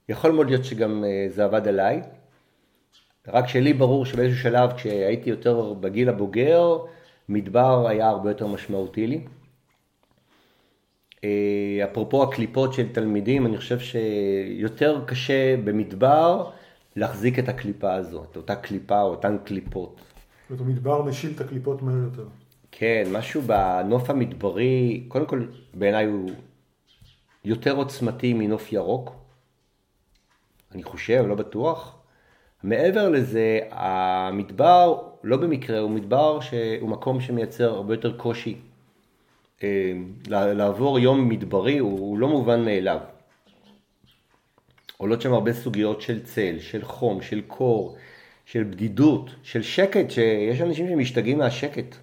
יכול 0.09 0.33
מאוד 0.33 0.47
להיות 0.47 0.65
שגם 0.65 1.05
אה, 1.05 1.27
זה 1.29 1.45
עבד 1.45 1.69
עליי. 1.69 2.03
רק 3.29 3.49
שלי 3.49 3.73
ברור 3.73 4.07
שבאיזשהו 4.07 4.43
שלב 4.43 4.73
כשהייתי 4.73 5.31
יותר 5.31 5.73
בגיל 5.73 6.09
הבוגר, 6.09 6.79
מדבר 7.29 7.89
היה 7.89 8.09
הרבה 8.09 8.31
יותר 8.31 8.47
משמעותי 8.47 9.07
לי. 9.07 9.25
אה, 11.25 11.85
אפרופו 11.85 12.23
הקליפות 12.23 12.73
של 12.73 12.93
תלמידים, 12.93 13.47
אני 13.47 13.59
חושב 13.59 13.79
שיותר 13.79 15.05
קשה 15.07 15.57
במדבר 15.65 16.51
להחזיק 16.97 17.39
את 17.39 17.49
הקליפה 17.49 17.95
הזו, 17.95 18.25
את 18.31 18.37
אותה 18.37 18.57
קליפה 18.57 19.03
או 19.03 19.11
אותן 19.11 19.37
קליפות. 19.45 20.01
זאת 20.51 20.61
אומרת, 20.61 20.75
המדבר 20.75 21.03
משיל 21.03 21.33
את 21.35 21.41
הקליפות 21.41 21.83
מהר 21.83 21.97
יותר. 21.97 22.27
כן, 22.73 23.05
משהו 23.13 23.43
בנוף 23.43 24.11
המדברי, 24.11 25.05
קודם 25.09 25.27
כל 25.27 25.47
בעיניי 25.75 26.05
הוא 26.05 26.31
יותר 27.45 27.77
עוצמתי 27.77 28.33
מנוף 28.35 28.73
ירוק, 28.73 29.24
אני 30.75 30.83
חושב, 30.83 31.25
לא 31.29 31.35
בטוח. 31.35 31.97
מעבר 32.63 33.09
לזה, 33.09 33.59
המדבר, 33.71 35.03
לא 35.25 35.37
במקרה, 35.37 35.79
הוא 35.79 35.91
מדבר 35.91 36.41
שהוא 36.41 36.89
מקום 36.89 37.21
שמייצר 37.21 37.75
הרבה 37.75 37.95
יותר 37.95 38.17
קושי. 38.17 38.57
אה, 39.63 39.93
לעבור 40.29 40.99
יום 40.99 41.29
מדברי 41.29 41.79
הוא, 41.79 42.19
לא 42.19 42.29
מובן 42.29 42.65
מאליו. 42.65 42.99
עולות 44.97 45.21
שם 45.21 45.33
הרבה 45.33 45.53
סוגיות 45.53 46.01
של 46.01 46.23
צל, 46.23 46.59
של 46.59 46.85
חום, 46.85 47.23
של 47.23 47.41
קור, 47.47 47.97
של 48.45 48.65
בדידות, 48.65 49.31
של 49.43 49.63
שקט, 49.63 50.11
שיש 50.11 50.61
אנשים 50.61 50.89
שמשתגעים 50.89 51.39
מהשקט. 51.39 51.97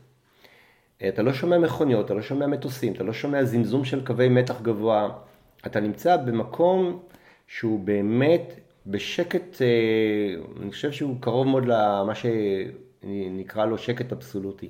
אה, 1.01 1.07
אתה 1.07 1.21
לא 1.21 1.33
שומע 1.33 1.57
מכוניות, 1.57 2.05
אתה 2.05 2.13
לא 2.13 2.21
שומע 2.21 2.47
מטוסים, 2.47 2.93
אתה 2.93 3.03
לא 3.03 3.13
שומע 3.13 3.43
זמזום 3.43 3.85
של 3.85 4.05
קווי 4.05 4.29
מתח 4.29 4.61
גבוה. 4.61 5.09
אתה 5.65 5.79
נמצא 5.79 6.17
במקום 6.17 6.99
שהוא 7.51 7.79
באמת 7.79 8.59
בשקט, 8.87 9.61
אה, 9.61 10.61
אני 10.61 10.71
חושב 10.71 10.91
שהוא 10.91 11.17
קרוב 11.19 11.47
מאוד 11.47 11.65
למה 11.65 12.13
שנקרא 12.15 13.65
לו 13.65 13.77
שקט 13.77 14.11
אבסולוטי. 14.11 14.69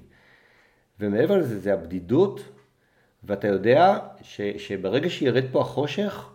ומעבר 1.00 1.38
לזה, 1.38 1.60
זה 1.60 1.74
הבדידות, 1.74 2.42
ואתה 3.24 3.48
יודע 3.48 4.00
ש, 4.22 4.42
שברגע 4.42 5.10
שירד 5.10 5.44
פה 5.52 5.62
החושך, 5.62 6.30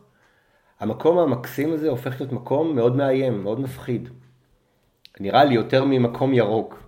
המקום 0.80 1.18
המקסים 1.18 1.72
הזה 1.72 1.88
הופך 1.88 2.20
להיות 2.20 2.32
מקום 2.32 2.76
מאוד 2.76 2.96
מאיים, 2.96 3.42
מאוד 3.42 3.60
מפחיד. 3.60 4.08
נראה 5.20 5.44
לי 5.44 5.54
יותר 5.54 5.84
ממקום 5.84 6.34
ירוק. 6.34 6.82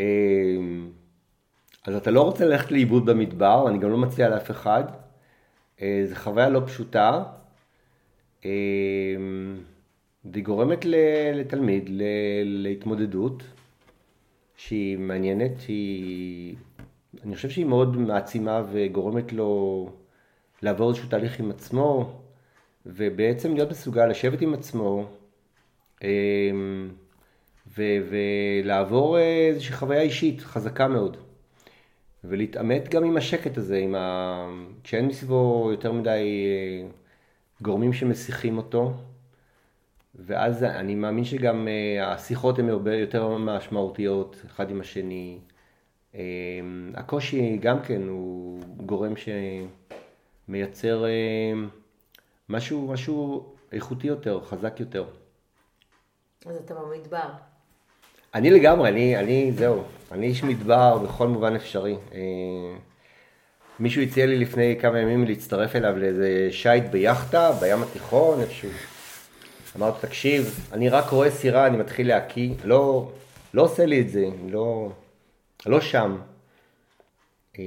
אה, 0.00 0.04
אז 1.86 1.94
אתה 1.94 2.10
לא 2.10 2.22
רוצה 2.22 2.44
ללכת 2.44 2.70
לאיבוד 2.70 3.06
במדבר, 3.06 3.68
אני 3.68 3.78
גם 3.78 3.90
לא 3.90 3.98
מציע 3.98 4.28
לאף 4.28 4.50
אחד. 4.50 4.84
אה, 5.82 6.02
זו 6.06 6.14
חוויה 6.16 6.48
לא 6.48 6.62
פשוטה. 6.66 7.22
והיא 10.24 10.44
גורמת 10.44 10.84
לתלמיד 11.34 11.90
להתמודדות 12.44 13.42
שהיא 14.56 14.98
מעניינת, 14.98 15.60
שהיא, 15.60 16.56
אני 17.24 17.34
חושב 17.34 17.50
שהיא 17.50 17.66
מאוד 17.66 17.96
מעצימה 17.96 18.62
וגורמת 18.72 19.32
לו 19.32 19.88
לעבור 20.62 20.88
איזשהו 20.88 21.08
תהליך 21.08 21.40
עם 21.40 21.50
עצמו, 21.50 22.20
ובעצם 22.86 23.54
להיות 23.54 23.70
מסוגל 23.70 24.06
לשבת 24.06 24.40
עם 24.40 24.54
עצמו 24.54 25.06
אמ, 26.04 26.88
ו- 27.76 28.10
ולעבור 28.10 29.18
איזושהי 29.18 29.74
חוויה 29.74 30.00
אישית 30.00 30.40
חזקה 30.40 30.88
מאוד. 30.88 31.16
ולהתעמת 32.24 32.88
גם 32.88 33.04
עם 33.04 33.16
השקט 33.16 33.58
הזה, 33.58 33.78
עם 33.78 33.94
ה... 33.94 34.46
כשאין 34.84 35.06
מסביבו 35.06 35.68
יותר 35.70 35.92
מדי 35.92 36.10
אה, 36.10 36.88
גורמים 37.62 37.92
שמסיחים 37.92 38.56
אותו, 38.56 38.92
ואז 40.14 40.64
אני 40.64 40.94
מאמין 40.94 41.24
שגם 41.24 41.68
אה, 41.68 42.12
השיחות 42.12 42.58
הן 42.58 42.68
הרבה 42.68 42.94
יותר 42.94 43.36
משמעותיות 43.38 44.36
אחד 44.46 44.70
עם 44.70 44.80
השני. 44.80 45.38
אה, 46.14 46.20
הקושי 46.94 47.56
גם 47.56 47.82
כן 47.82 48.02
הוא 48.08 48.60
גורם 48.76 49.14
שמייצר 50.48 51.04
משהו, 52.48 52.88
משהו 52.92 53.46
איכותי 53.72 54.06
יותר, 54.06 54.40
חזק 54.44 54.80
יותר. 54.80 55.04
אז 56.46 56.56
אתה 56.56 56.74
במדבר. 56.74 57.28
אני 58.34 58.50
לגמרי, 58.50 58.88
אני, 58.88 59.16
אני, 59.16 59.52
זהו, 59.52 59.82
אני 60.12 60.26
איש 60.26 60.44
מדבר 60.44 60.98
בכל 60.98 61.28
מובן 61.28 61.54
אפשרי. 61.54 61.96
מישהו 63.80 64.02
הציע 64.02 64.26
לי 64.26 64.38
לפני 64.38 64.76
כמה 64.80 64.98
ימים 64.98 65.24
להצטרף 65.24 65.76
אליו 65.76 65.98
לאיזה 65.98 66.48
שייט 66.50 66.84
ביאכטה, 66.84 67.52
בים 67.52 67.82
התיכון, 67.82 68.40
איפשהו. 68.40 68.70
אמרתי, 69.76 70.06
תקשיב, 70.06 70.68
אני 70.72 70.88
רק 70.88 71.08
רואה 71.08 71.30
סירה, 71.30 71.66
אני 71.66 71.76
מתחיל 71.76 72.08
להקיא, 72.08 72.54
לא, 72.64 73.10
לא 73.54 73.62
עושה 73.62 73.86
לי 73.86 74.00
את 74.00 74.08
זה, 74.08 74.24
לא, 74.48 74.90
לא 75.66 75.80
שם. 75.80 76.16
אה, 77.58 77.64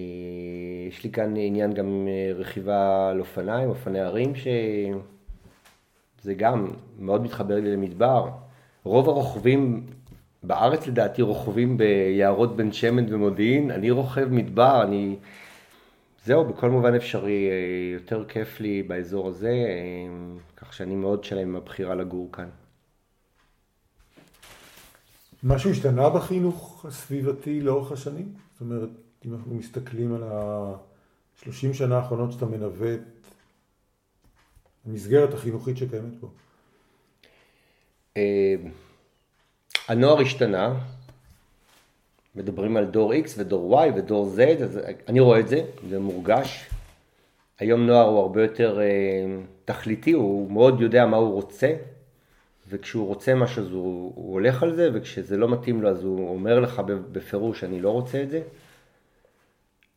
יש 0.89 1.03
לי 1.03 1.11
כאן 1.11 1.33
עניין 1.37 1.73
גם 1.73 2.07
אה, 2.07 2.33
רכיבה 2.35 3.09
על 3.09 3.19
אופניים, 3.19 3.69
אופני 3.69 3.99
הרים, 3.99 4.33
שזה 4.35 6.33
גם 6.33 6.67
מאוד 6.99 7.23
מתחבר 7.23 7.55
לי 7.55 7.73
למדבר. 7.73 8.29
רוב 8.83 9.09
הרוכבים 9.09 9.85
בארץ 10.43 10.87
לדעתי 10.87 11.21
רוכבים 11.21 11.77
ביערות 11.77 12.55
בן 12.55 12.71
שמן 12.71 13.13
ומודיעין, 13.13 13.71
אני 13.71 13.91
רוכב 13.91 14.27
מדבר, 14.31 14.83
אני... 14.83 15.15
זהו, 16.25 16.45
בכל 16.45 16.69
מובן 16.69 16.95
אפשרי, 16.95 17.49
אה, 17.49 17.93
יותר 17.93 18.25
כיף 18.27 18.59
לי 18.59 18.83
באזור 18.83 19.27
הזה, 19.27 19.49
אה, 19.49 20.37
כך 20.57 20.73
שאני 20.73 20.95
מאוד 20.95 21.23
שלם 21.23 21.39
עם 21.47 21.55
הבחירה 21.55 21.95
לגור 21.95 22.29
כאן. 22.31 22.49
משהו 25.43 25.71
השתנה 25.71 26.09
בחינוך 26.09 26.85
הסביבתי 26.85 27.61
לאורך 27.61 27.91
השנים? 27.91 28.33
זאת 28.53 28.61
אומרת, 28.61 28.89
אם 29.25 29.33
אנחנו 29.33 29.55
מסתכלים 29.55 30.15
על 30.15 30.23
ה-30 30.23 31.73
שנה 31.73 31.97
האחרונות 31.97 32.31
שאתה 32.31 32.45
מנווט, 32.45 33.01
המסגרת 34.85 35.33
החינוכית 35.33 35.77
שקיימת 35.77 36.13
פה. 36.19 36.27
אה, 38.17 38.55
הנוער 39.87 40.21
השתנה, 40.21 40.79
מדברים 42.35 42.77
על 42.77 42.85
דור 42.85 43.13
X 43.13 43.27
ודור 43.37 43.83
Y 43.83 43.87
ודור 43.95 44.35
Z, 44.37 44.63
אז 44.63 44.79
אני 45.07 45.19
רואה 45.19 45.39
את 45.39 45.47
זה, 45.47 45.61
זה 45.89 45.99
מורגש. 45.99 46.69
היום 47.59 47.85
נוער 47.85 48.07
הוא 48.07 48.19
הרבה 48.19 48.41
יותר 48.41 48.79
אה, 48.81 48.85
תכליתי, 49.65 50.11
הוא 50.11 50.51
מאוד 50.51 50.81
יודע 50.81 51.05
מה 51.05 51.17
הוא 51.17 51.33
רוצה, 51.33 51.73
וכשהוא 52.69 53.07
רוצה 53.07 53.35
משהו 53.35 53.63
אז 53.63 53.71
הוא, 53.71 54.11
הוא 54.15 54.33
הולך 54.33 54.63
על 54.63 54.75
זה, 54.75 54.89
וכשזה 54.93 55.37
לא 55.37 55.49
מתאים 55.49 55.81
לו 55.81 55.89
אז 55.89 56.03
הוא 56.03 56.29
אומר 56.29 56.59
לך 56.59 56.81
בפירוש 57.11 57.63
אני 57.63 57.81
לא 57.81 57.89
רוצה 57.89 58.23
את 58.23 58.29
זה. 58.29 58.41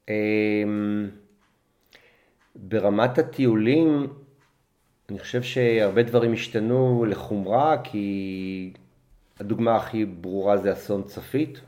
אה, 0.08 0.64
ברמת 2.56 3.18
הטיולים, 3.18 4.06
אני 5.10 5.18
חושב 5.18 5.42
שהרבה 5.42 6.02
דברים 6.02 6.32
השתנו 6.32 7.04
לחומרה, 7.08 7.76
כי 7.84 8.72
הדוגמה 9.40 9.76
הכי 9.76 10.04
ברורה 10.04 10.56
זה 10.56 10.72
אסון 10.72 11.02
צפית, 11.02 11.60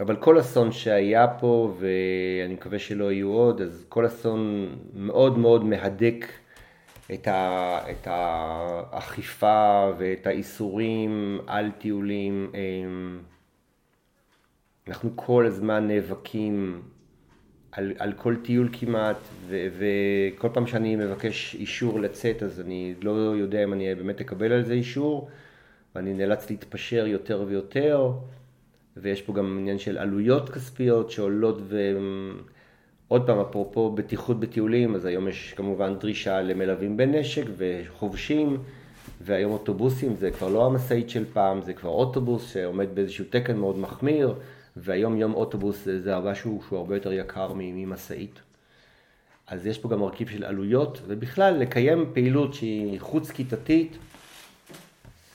אבל 0.00 0.16
כל 0.16 0.40
אסון 0.40 0.72
שהיה 0.72 1.28
פה, 1.28 1.74
ואני 1.78 2.54
מקווה 2.54 2.78
שלא 2.78 3.12
יהיו 3.12 3.28
עוד, 3.28 3.60
אז 3.60 3.86
כל 3.88 4.06
אסון 4.06 4.68
מאוד 4.94 5.38
מאוד 5.38 5.64
מהדק 5.64 6.26
את, 7.14 7.28
ה, 7.28 7.78
את 7.90 8.06
האכיפה 8.10 9.90
ואת 9.98 10.26
האיסורים 10.26 11.40
על 11.46 11.70
טיולים. 11.78 12.52
אמ, 12.54 13.18
אנחנו 14.88 15.10
כל 15.14 15.46
הזמן 15.46 15.88
נאבקים 15.88 16.82
על, 17.72 17.92
על 17.98 18.12
כל 18.12 18.36
טיול 18.44 18.68
כמעט, 18.72 19.16
ו, 19.46 19.66
וכל 19.78 20.48
פעם 20.52 20.66
שאני 20.66 20.96
מבקש 20.96 21.54
אישור 21.54 22.00
לצאת, 22.00 22.42
אז 22.42 22.60
אני 22.60 22.94
לא 23.02 23.10
יודע 23.10 23.64
אם 23.64 23.72
אני 23.72 23.94
באמת 23.94 24.20
אקבל 24.20 24.52
על 24.52 24.64
זה 24.64 24.72
אישור. 24.72 25.30
ואני 25.94 26.14
נאלץ 26.14 26.50
להתפשר 26.50 27.06
יותר 27.06 27.44
ויותר, 27.46 28.10
ויש 28.96 29.22
פה 29.22 29.32
גם 29.32 29.58
עניין 29.60 29.78
של 29.78 29.98
עלויות 29.98 30.48
כספיות 30.50 31.10
שעולות 31.10 31.58
ועוד 33.08 33.26
פעם, 33.26 33.38
אפרופו 33.38 33.90
בטיחות 33.90 34.40
בטיולים, 34.40 34.94
אז 34.94 35.04
היום 35.04 35.28
יש 35.28 35.54
כמובן 35.56 35.98
דרישה 35.98 36.42
למלווים 36.42 36.96
בנשק 36.96 37.44
וחובשים, 37.56 38.58
והיום 39.20 39.52
אוטובוסים 39.52 40.16
זה 40.16 40.30
כבר 40.30 40.48
לא 40.48 40.66
המשאית 40.66 41.10
של 41.10 41.24
פעם, 41.32 41.62
זה 41.62 41.72
כבר 41.72 41.90
אוטובוס 41.90 42.52
שעומד 42.52 42.94
באיזשהו 42.94 43.24
תקן 43.30 43.56
מאוד 43.56 43.78
מחמיר, 43.78 44.34
והיום 44.76 45.16
יום 45.16 45.34
אוטובוס 45.34 45.84
זה, 45.84 46.00
זה 46.00 46.18
משהו 46.18 46.60
שהוא 46.68 46.78
הרבה 46.78 46.96
יותר 46.96 47.12
יקר 47.12 47.52
ממשאית. 47.54 48.40
אז 49.46 49.66
יש 49.66 49.78
פה 49.78 49.88
גם 49.88 50.00
מרכיב 50.00 50.28
של 50.28 50.44
עלויות, 50.44 51.00
ובכלל 51.06 51.56
לקיים 51.58 52.10
פעילות 52.12 52.54
שהיא 52.54 53.00
חוץ 53.00 53.30
כיתתית, 53.30 53.98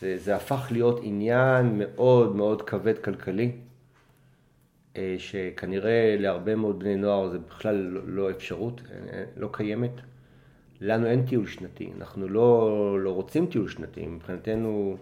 זה, 0.02 0.18
זה 0.18 0.36
הפך 0.36 0.68
להיות 0.72 1.00
עניין 1.04 1.78
מאוד 1.78 2.36
מאוד 2.36 2.62
כבד 2.62 2.98
כלכלי, 2.98 3.52
אה, 4.98 5.16
שכנראה 5.18 6.16
להרבה 6.20 6.56
מאוד 6.56 6.80
בני 6.80 6.96
נוער 6.96 7.30
זה 7.30 7.40
בכלל 7.40 7.76
לא, 7.76 8.02
לא 8.06 8.32
אפשרות, 8.32 8.82
אה, 8.92 9.24
לא 9.38 9.50
קיימת. 9.52 9.92
לנו 10.82 11.06
אין 11.08 11.26
טיול 11.26 11.48
שנתי, 11.48 11.90
אנחנו 11.98 12.28
לא, 12.28 12.98
לא 13.04 13.12
רוצים 13.12 13.46
טיול 13.46 13.70
שנתי, 13.70 14.08
מבחינתנו 14.08 14.98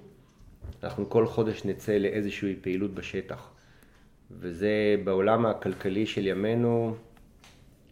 אנחנו 0.84 1.10
כל 1.10 1.26
חודש 1.26 1.66
נצא 1.66 1.92
לאיזושהי 1.98 2.56
פעילות 2.62 2.94
בשטח. 2.94 3.50
וזה 4.32 4.96
בעולם 5.04 5.46
הכלכלי 5.46 6.06
של 6.06 6.28
ימינו 6.28 6.96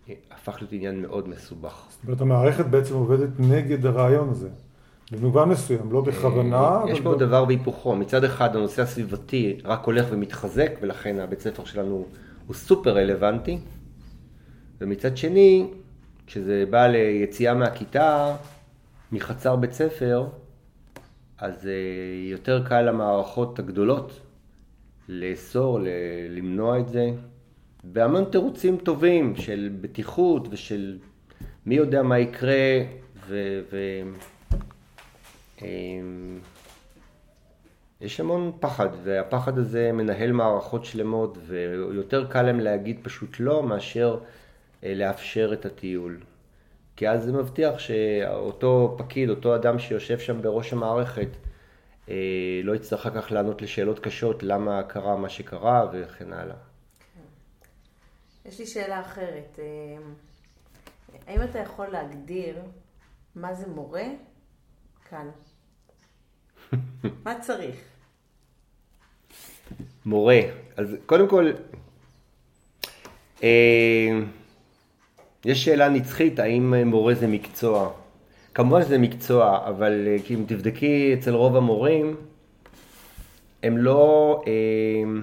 אה, 0.10 0.13
הפך 0.32 0.58
להיות 0.62 0.74
עניין 0.74 1.02
מאוד 1.02 1.30
מסובך. 1.30 1.88
זאת 1.89 2.04
אומרת, 2.04 2.22
המערכת 2.22 2.65
בעצם 2.65 2.93
עובדת 2.93 3.30
נגד 3.39 3.86
הרעיון 3.86 4.30
הזה. 4.30 4.50
במובן 5.12 5.50
מסוים, 5.50 5.91
לא 5.91 6.02
בכוונה. 6.02 6.82
יש 6.89 7.02
פה 7.02 7.15
דבר 7.15 7.46
בהיפוכו, 7.46 7.96
מצד 7.96 8.24
אחד 8.24 8.56
הנושא 8.56 8.82
הסביבתי 8.82 9.58
רק 9.65 9.86
הולך 9.86 10.06
ומתחזק 10.10 10.72
ולכן 10.82 11.20
הבית 11.20 11.39
ספר 11.39 11.65
שלנו 11.65 12.06
הוא 12.48 12.56
סופר 12.56 12.98
רלוונטי 12.98 13.60
ומצד 14.82 15.17
שני, 15.17 15.67
כשזה 16.28 16.63
בא 16.70 16.88
ליציאה 16.88 17.54
מהכיתה, 17.54 18.36
מחצר 19.12 19.56
בית 19.56 19.74
ספר, 19.74 20.28
אז 21.38 21.67
אה, 21.67 21.72
יותר 22.32 22.63
קל 22.67 22.82
למערכות 22.82 23.60
הגדולות 23.60 24.20
לאסור, 25.10 25.80
למנוע 26.30 26.80
את 26.80 26.89
זה, 26.89 27.10
בהמון 27.84 28.26
תירוצים 28.26 28.78
טובים 28.78 29.36
של 29.36 29.70
בטיחות 29.82 30.48
ושל 30.52 30.98
מי 31.65 31.76
יודע 31.76 32.04
מה 32.04 32.20
יקרה 32.20 32.82
ו... 33.28 33.62
ו... 33.72 33.78
אמ, 35.62 36.39
יש 38.02 38.20
המון 38.20 38.52
פחד, 38.60 38.89
והפחד 39.04 39.58
הזה 39.58 39.91
מנהל 39.91 40.32
מערכות 40.32 40.86
שלמות, 40.86 41.38
ויותר 41.48 42.32
קל 42.32 42.41
להם 42.41 42.60
להגיד 42.60 43.00
פשוט 43.04 43.39
לא, 43.39 43.63
מאשר 43.63 44.20
אה, 44.84 44.93
לאפשר 44.93 45.54
את 45.54 45.65
הטיול. 45.65 46.20
כי 46.96 47.10
אז 47.10 47.24
זה 47.24 47.32
מבטיח 47.32 47.80
שאותו 47.80 48.96
פקיד, 48.98 49.30
אותו 49.30 49.56
אדם 49.56 49.80
שיושב 49.80 50.20
שם 50.20 50.41
בראש 50.41 50.74
המערכת, 50.74 51.28
אה, 52.10 52.15
לא 52.63 52.76
יצטרך 52.76 53.06
אחר 53.06 53.22
כך 53.22 53.32
לענות 53.32 53.62
לשאלות 53.62 54.00
קשות, 54.00 54.43
למה 54.43 54.84
קרה 54.84 55.17
מה 55.17 55.30
שקרה 55.30 55.89
וכן 55.93 56.34
הלאה. 56.34 56.56
יש 58.46 58.60
לי 58.60 58.65
שאלה 58.65 59.02
אחרת. 59.02 59.60
אה, 59.60 59.98
האם 61.28 61.43
אתה 61.43 61.60
יכול 61.60 61.88
להגדיר 61.88 62.56
מה 63.36 63.54
זה 63.54 63.67
מורה 63.67 64.06
כאן? 65.10 65.28
מה 67.26 67.39
צריך? 67.39 67.76
מורה. 70.06 70.39
אז 70.78 70.96
קודם 71.06 71.28
כל, 71.28 71.52
אה, 73.43 74.20
יש 75.46 75.65
שאלה 75.65 75.89
נצחית, 75.89 76.39
האם 76.39 76.74
מורה 76.84 77.13
זה 77.13 77.28
מקצוע? 77.28 77.91
כמובן 78.54 78.84
שזה 78.84 78.98
מקצוע, 78.98 79.67
אבל 79.67 80.08
אה, 80.08 80.17
אם 80.30 80.43
תבדקי 80.48 81.13
אצל 81.13 81.34
רוב 81.34 81.56
המורים, 81.56 82.15
הם 83.63 83.78
לא... 83.78 84.41
אה, 84.48 85.22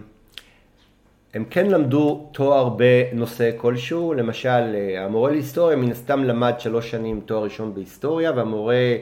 הם 1.34 1.44
כן 1.50 1.66
למדו 1.66 2.28
תואר 2.32 2.68
בנושא 2.68 3.50
כלשהו, 3.56 4.14
למשל 4.14 4.76
המורה 4.98 5.30
להיסטוריה 5.30 5.76
מן 5.76 5.90
הסתם 5.90 6.24
למד 6.24 6.54
שלוש 6.58 6.90
שנים 6.90 7.20
תואר 7.26 7.44
ראשון 7.44 7.74
בהיסטוריה 7.74 8.32
והמורה 8.36 8.96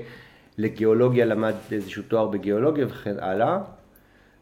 לגיאולוגיה 0.59 1.25
למד 1.25 1.55
איזשהו 1.73 2.03
תואר 2.09 2.27
בגיאולוגיה 2.27 2.87
וכן 2.89 3.15
הלאה, 3.19 3.59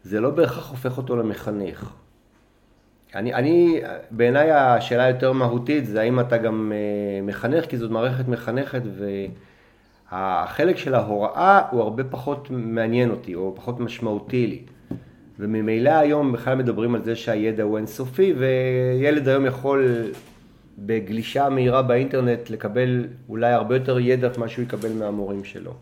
זה 0.02 0.20
לא 0.20 0.30
בהכרח 0.30 0.70
הופך 0.70 0.98
אותו 0.98 1.16
למחנך. 1.16 1.92
אני, 3.14 3.34
אני 3.34 3.80
בעיניי 4.10 4.50
השאלה 4.50 5.04
היותר 5.04 5.32
מהותית 5.32 5.86
זה 5.86 6.00
האם 6.00 6.20
אתה 6.20 6.38
גם 6.38 6.72
אה, 6.74 7.22
מחנך, 7.22 7.66
כי 7.66 7.76
זאת 7.76 7.90
מערכת 7.90 8.28
מחנכת 8.28 8.82
והחלק 10.10 10.76
של 10.76 10.94
ההוראה 10.94 11.62
הוא 11.70 11.82
הרבה 11.82 12.04
פחות 12.04 12.48
מעניין 12.50 13.10
אותי 13.10 13.34
או 13.34 13.52
פחות 13.56 13.80
משמעותי 13.80 14.46
לי. 14.46 14.62
וממילא 15.38 15.90
היום 15.90 16.32
בכלל 16.32 16.54
מדברים 16.54 16.94
על 16.94 17.02
זה 17.02 17.16
שהידע 17.16 17.62
הוא 17.62 17.76
אינסופי 17.76 18.34
וילד 18.38 19.28
היום 19.28 19.46
יכול 19.46 20.12
בגלישה 20.78 21.48
מהירה 21.48 21.82
באינטרנט 21.82 22.50
לקבל 22.50 23.06
אולי 23.28 23.52
הרבה 23.52 23.76
יותר 23.76 24.00
ידע 24.00 24.28
ממה 24.38 24.48
שהוא 24.48 24.62
יקבל 24.62 24.92
מהמורים 24.92 25.44
שלו. 25.44 25.74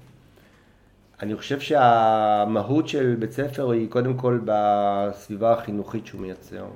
אני 1.22 1.36
חושב 1.36 1.60
שהמהות 1.60 2.88
של 2.88 3.16
בית 3.18 3.32
ספר 3.32 3.70
היא 3.70 3.90
קודם 3.90 4.16
כל 4.16 4.40
בסביבה 4.44 5.52
החינוכית 5.52 6.06
שהוא 6.06 6.20
מייצר. 6.20 6.66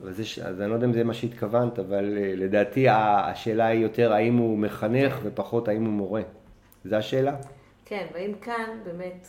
וזה, 0.00 0.22
אז 0.44 0.60
אני 0.60 0.70
לא 0.70 0.74
יודע 0.74 0.86
אם 0.86 0.92
זה 0.92 1.04
מה 1.04 1.14
שהתכוונת, 1.14 1.78
אבל 1.78 2.18
אה, 2.18 2.32
לדעתי 2.36 2.86
השאלה 2.88 3.66
היא 3.66 3.80
יותר 3.80 4.12
האם 4.12 4.36
הוא 4.36 4.58
מחנך 4.58 5.18
ופחות 5.22 5.68
האם 5.68 5.84
הוא 5.84 5.92
מורה. 5.92 6.22
זו 6.84 6.96
השאלה? 6.96 7.36
כן, 7.84 8.06
והאם 8.14 8.34
כאן 8.40 8.78
באמת 8.84 9.28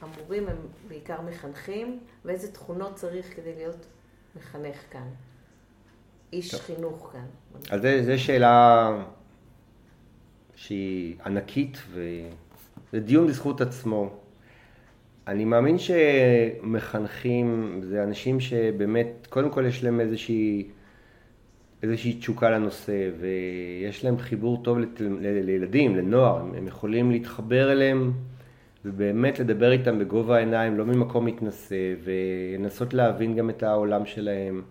המורים 0.00 0.48
הם 0.48 0.56
בעיקר 0.88 1.20
מחנכים, 1.20 1.98
ואיזה 2.24 2.52
תכונות 2.52 2.94
צריך 2.94 3.36
כדי 3.36 3.54
להיות 3.56 3.86
מחנך 4.36 4.76
כאן? 4.90 5.08
איש 6.32 6.50
טוב. 6.50 6.60
חינוך 6.60 7.12
כאן. 7.12 7.26
אז 7.70 7.80
זו 8.06 8.22
שאלה 8.22 8.90
שהיא 10.54 11.16
ענקית, 11.26 11.78
וזה 12.92 13.04
דיון 13.04 13.26
בזכות 13.26 13.60
עצמו. 13.60 14.10
אני 15.26 15.44
מאמין 15.44 15.76
שמחנכים 15.78 17.80
זה 17.84 18.04
אנשים 18.04 18.40
שבאמת, 18.40 19.26
קודם 19.30 19.50
כל 19.50 19.64
יש 19.66 19.84
להם 19.84 20.00
איזושהי, 20.00 20.68
איזושהי 21.82 22.12
תשוקה 22.12 22.50
לנושא 22.50 23.10
ויש 23.20 24.04
להם 24.04 24.18
חיבור 24.18 24.62
טוב 24.62 24.78
לתל, 24.78 25.16
לילדים, 25.20 25.96
לנוער, 25.96 26.42
הם 26.56 26.66
יכולים 26.66 27.10
להתחבר 27.10 27.72
אליהם 27.72 28.12
ובאמת 28.84 29.38
לדבר 29.38 29.72
איתם 29.72 29.98
בגובה 29.98 30.36
העיניים, 30.36 30.78
לא 30.78 30.84
ממקום 30.84 31.24
מתנשא 31.24 31.94
ולנסות 32.04 32.94
להבין 32.94 33.36
גם 33.36 33.50
את 33.50 33.62
העולם 33.62 34.02
שלהם 34.06 34.62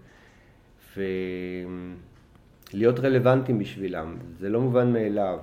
ולהיות 2.74 3.00
רלוונטיים 3.00 3.60
בשבילם, 3.60 4.18
זה 4.40 4.50
לא 4.50 4.62
מובן 4.62 4.94
מאליו. 4.94 5.40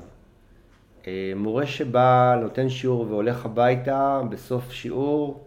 אה, 1.07 1.33
מורה 1.37 1.67
שבא, 1.67 2.39
נותן 2.43 2.69
שיעור 2.69 3.07
והולך 3.09 3.47
הביתה 3.47 4.23
בסוף 4.31 4.73
שיעור, 4.73 5.45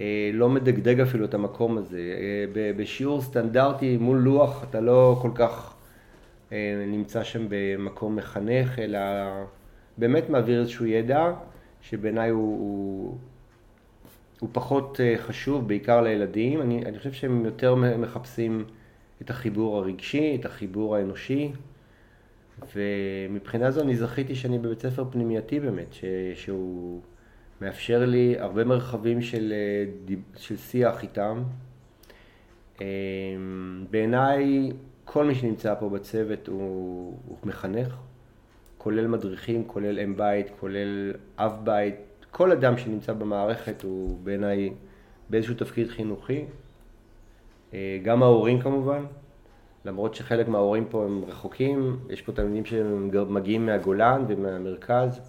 אה, 0.00 0.30
לא 0.32 0.48
מדגדג 0.48 1.00
אפילו 1.00 1.24
את 1.24 1.34
המקום 1.34 1.78
הזה. 1.78 1.98
אה, 1.98 2.72
בשיעור 2.76 3.22
סטנדרטי 3.22 3.96
מול 3.96 4.18
לוח 4.18 4.64
אתה 4.64 4.80
לא 4.80 5.18
כל 5.22 5.30
כך 5.34 5.72
נמצא 6.86 7.24
שם 7.24 7.46
במקום 7.48 8.16
מחנך, 8.16 8.78
אלא 8.78 8.98
באמת 9.98 10.30
מעביר 10.30 10.60
איזשהו 10.60 10.86
ידע 10.86 11.32
שבעיניי 11.80 12.30
הוא, 12.30 12.58
הוא, 12.58 13.16
הוא 14.40 14.48
פחות 14.52 15.00
חשוב, 15.16 15.68
בעיקר 15.68 16.00
לילדים. 16.00 16.62
אני, 16.62 16.82
אני 16.86 16.98
חושב 16.98 17.12
שהם 17.12 17.44
יותר 17.44 17.74
מחפשים 17.74 18.64
את 19.22 19.30
החיבור 19.30 19.78
הרגשי, 19.78 20.36
את 20.40 20.44
החיבור 20.44 20.96
האנושי. 20.96 21.52
ומבחינה 22.76 23.70
זו 23.70 23.80
אני 23.80 23.96
זכיתי 23.96 24.34
שאני 24.34 24.58
בבית 24.58 24.80
ספר 24.80 25.04
פנימייתי 25.10 25.60
באמת, 25.60 25.92
ש, 25.92 26.04
שהוא 26.34 27.00
מאפשר 27.60 28.04
לי 28.04 28.38
הרבה 28.38 28.64
מרחבים 28.64 29.22
של, 29.22 29.52
אה, 29.52 30.14
של 30.36 30.56
שיח 30.56 31.02
איתם. 31.02 31.42
אה, 32.80 32.86
בעיניי 33.90 34.72
כל 35.04 35.24
מי 35.24 35.34
שנמצא 35.34 35.74
פה 35.74 35.88
בצוות 35.88 36.48
הוא, 36.48 37.18
הוא 37.26 37.36
מחנך, 37.44 37.96
כולל 38.78 39.06
מדריכים, 39.06 39.64
כולל 39.66 39.98
אם 39.98 40.16
בית, 40.16 40.46
כולל 40.60 41.12
אב 41.38 41.52
בית, 41.64 41.94
כל 42.30 42.52
אדם 42.52 42.78
שנמצא 42.78 43.12
במערכת 43.12 43.82
הוא 43.82 44.18
בעיניי 44.22 44.72
באיזשהו 45.30 45.54
תפקיד 45.54 45.88
חינוכי, 45.88 46.44
אה, 47.74 47.98
גם 48.02 48.22
ההורים 48.22 48.60
כמובן. 48.60 49.04
למרות 49.86 50.14
שחלק 50.14 50.48
מההורים 50.48 50.84
פה 50.90 51.04
הם 51.04 51.24
רחוקים, 51.28 51.96
יש 52.10 52.22
פה 52.22 52.32
תלמידים 52.32 52.64
שמגיעים 52.64 53.66
מהגולן 53.66 54.24
ומהמרכז, 54.28 55.20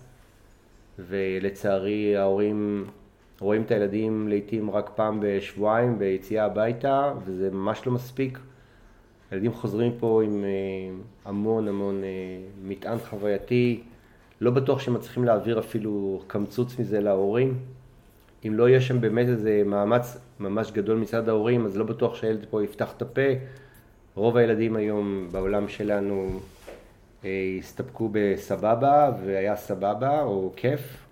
ולצערי 0.99 2.17
ההורים 2.17 2.85
רואים 3.39 3.61
את 3.61 3.71
הילדים 3.71 4.27
לעיתים 4.27 4.71
רק 4.71 4.89
פעם 4.95 5.19
בשבועיים 5.21 5.99
ביציאה 5.99 6.45
הביתה, 6.45 7.13
וזה 7.25 7.49
ממש 7.51 7.81
לא 7.85 7.91
מספיק. 7.91 8.39
הילדים 9.31 9.53
חוזרים 9.53 9.91
פה 9.99 10.23
עם 10.23 10.43
אה, 10.43 10.49
המון 11.25 11.67
המון 11.67 12.03
אה, 12.03 12.09
מטען 12.63 12.97
חווייתי, 12.97 13.81
לא 14.41 14.51
בטוח 14.51 14.79
שהם 14.79 14.93
מצליחים 14.93 15.23
להעביר 15.23 15.59
אפילו 15.59 16.21
קמצוץ 16.27 16.79
מזה 16.79 16.99
להורים. 16.99 17.57
אם 18.47 18.53
לא 18.53 18.69
יהיה 18.69 18.81
שם 18.81 19.01
באמת 19.01 19.27
איזה 19.27 19.63
מאמץ 19.65 20.17
ממש 20.39 20.71
גדול 20.71 20.97
מצד 20.97 21.29
ההורים, 21.29 21.65
אז 21.65 21.77
לא 21.77 21.83
בטוח 21.83 22.15
שהילד 22.15 22.45
פה 22.49 22.63
יפתח 22.63 22.93
את 22.97 23.01
הפה. 23.01 23.21
רוב 24.17 24.37
הילדים 24.37 24.75
היום 24.75 25.29
בעולם 25.31 25.67
שלנו 25.67 26.39
אה, 27.25 27.55
הסתפקו 27.59 28.09
בסבבה 28.11 29.11
והיה 29.25 29.55
סבבה 29.55 30.21
או 30.21 30.53
כיף 30.55 31.07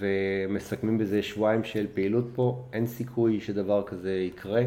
ומסכמים 0.00 0.98
בזה 0.98 1.22
שבועיים 1.22 1.64
של 1.64 1.86
פעילות 1.94 2.24
פה, 2.34 2.64
אין 2.72 2.86
סיכוי 2.86 3.40
שדבר 3.40 3.82
כזה 3.86 4.12
יקרה. 4.12 4.62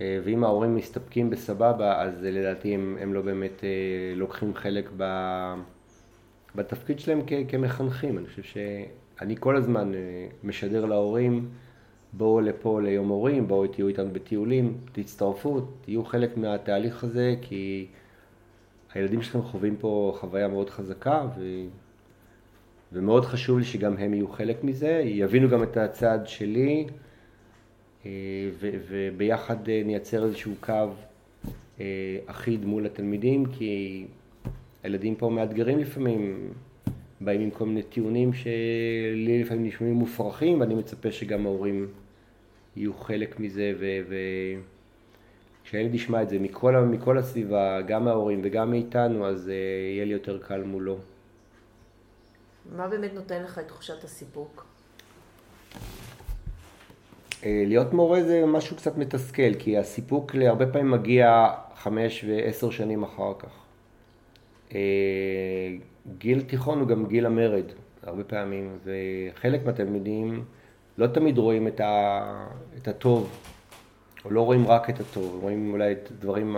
אה, 0.00 0.20
ואם 0.24 0.44
ההורים 0.44 0.76
מסתפקים 0.76 1.30
בסבבה 1.30 2.02
אז 2.02 2.22
לדעתי 2.22 2.74
הם, 2.74 2.96
הם 3.00 3.14
לא 3.14 3.22
באמת 3.22 3.64
אה, 3.64 3.68
לוקחים 4.16 4.54
חלק 4.54 4.90
ב, 4.96 5.04
בתפקיד 6.54 6.98
שלהם 6.98 7.20
כ, 7.26 7.32
כמחנכים, 7.48 8.18
אני 8.18 8.26
חושב 8.26 8.42
שאני 8.42 9.36
כל 9.40 9.56
הזמן 9.56 9.92
משדר 10.44 10.84
להורים 10.84 11.48
בואו 12.12 12.40
לפה 12.40 12.80
ליום 12.80 13.08
הורים, 13.08 13.48
בואו 13.48 13.66
תהיו 13.66 13.88
איתנו 13.88 14.10
בטיולים, 14.12 14.76
תצטרפו, 14.92 15.60
תהיו 15.80 16.04
חלק 16.04 16.36
מהתהליך 16.36 17.04
הזה, 17.04 17.34
כי 17.42 17.86
הילדים 18.94 19.22
שלכם 19.22 19.42
חווים 19.42 19.76
פה 19.76 20.16
חוויה 20.20 20.48
מאוד 20.48 20.70
חזקה, 20.70 21.26
ו... 21.38 21.42
ומאוד 22.92 23.24
חשוב 23.24 23.58
לי 23.58 23.64
שגם 23.64 23.96
הם 23.96 24.14
יהיו 24.14 24.28
חלק 24.28 24.64
מזה, 24.64 25.02
יבינו 25.04 25.48
גם 25.48 25.62
את 25.62 25.76
הצד 25.76 26.18
שלי, 26.24 26.86
אה, 28.06 28.10
ו... 28.60 28.70
וביחד 28.88 29.68
אה, 29.68 29.82
נייצר 29.84 30.24
איזשהו 30.24 30.52
קו 30.60 30.88
אה, 31.80 32.18
אחיד 32.26 32.64
מול 32.64 32.86
התלמידים, 32.86 33.46
כי 33.46 34.04
הילדים 34.82 35.14
פה 35.14 35.30
מאתגרים 35.30 35.78
לפעמים, 35.78 36.48
באים 37.20 37.40
עם 37.40 37.50
כל 37.50 37.66
מיני 37.66 37.82
טיעונים 37.82 38.32
שלי 38.32 39.42
לפעמים 39.42 39.64
נשמעים 39.64 39.94
מופרכים, 39.94 40.60
ואני 40.60 40.74
מצפה 40.74 41.12
שגם 41.12 41.46
ההורים 41.46 41.88
יהיו 42.76 42.94
חלק 42.94 43.40
מזה, 43.40 43.72
וכשהילד 45.62 45.94
ישמע 45.94 46.22
את 46.22 46.28
זה 46.28 46.38
מכל, 46.38 46.76
מכל 46.76 47.18
הסביבה, 47.18 47.80
גם 47.80 48.04
מההורים 48.04 48.40
וגם 48.44 48.70
מאיתנו, 48.70 49.26
אז 49.26 49.48
uh, 49.48 49.50
יהיה 49.94 50.04
לי 50.04 50.12
יותר 50.12 50.38
קל 50.38 50.62
מולו. 50.62 50.98
מה 52.76 52.88
באמת 52.88 53.14
נותן 53.14 53.42
לך 53.42 53.58
את 53.58 53.68
תחושת 53.68 54.04
הסיפוק? 54.04 54.66
Uh, 55.72 57.44
להיות 57.44 57.92
מורה 57.92 58.22
זה 58.22 58.46
משהו 58.46 58.76
קצת 58.76 58.98
מתסכל, 58.98 59.54
כי 59.58 59.78
הסיפוק 59.78 60.34
הרבה 60.34 60.66
פעמים 60.66 60.90
מגיע 60.90 61.48
חמש 61.74 62.24
ועשר 62.28 62.70
שנים 62.70 63.02
אחר 63.02 63.32
כך. 63.38 63.66
גיל 66.18 66.42
תיכון 66.42 66.80
הוא 66.80 66.88
גם 66.88 67.06
גיל 67.06 67.26
המרד, 67.26 67.64
הרבה 68.02 68.24
פעמים, 68.24 68.78
וחלק 68.84 69.66
מהתלמידים 69.66 70.44
לא 70.98 71.06
תמיד 71.06 71.38
רואים 71.38 71.68
את, 71.68 71.80
ה, 71.80 72.46
את 72.78 72.88
הטוב, 72.88 73.30
או 74.24 74.30
לא 74.30 74.40
רואים 74.40 74.66
רק 74.66 74.90
את 74.90 75.00
הטוב, 75.00 75.38
רואים 75.42 75.72
אולי 75.72 75.92
את 75.92 76.10
הדברים 76.10 76.56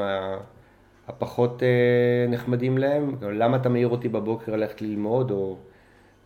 הפחות 1.09 1.62
אה, 1.62 2.26
נחמדים 2.28 2.78
להם, 2.78 3.16
למה 3.22 3.57
אתה 3.57 3.68
מעיר 3.68 3.88
אותי 3.88 4.09
בבוקר 4.09 4.57
ללכת 4.57 4.83
ללמוד, 4.83 5.31
או 5.31 5.57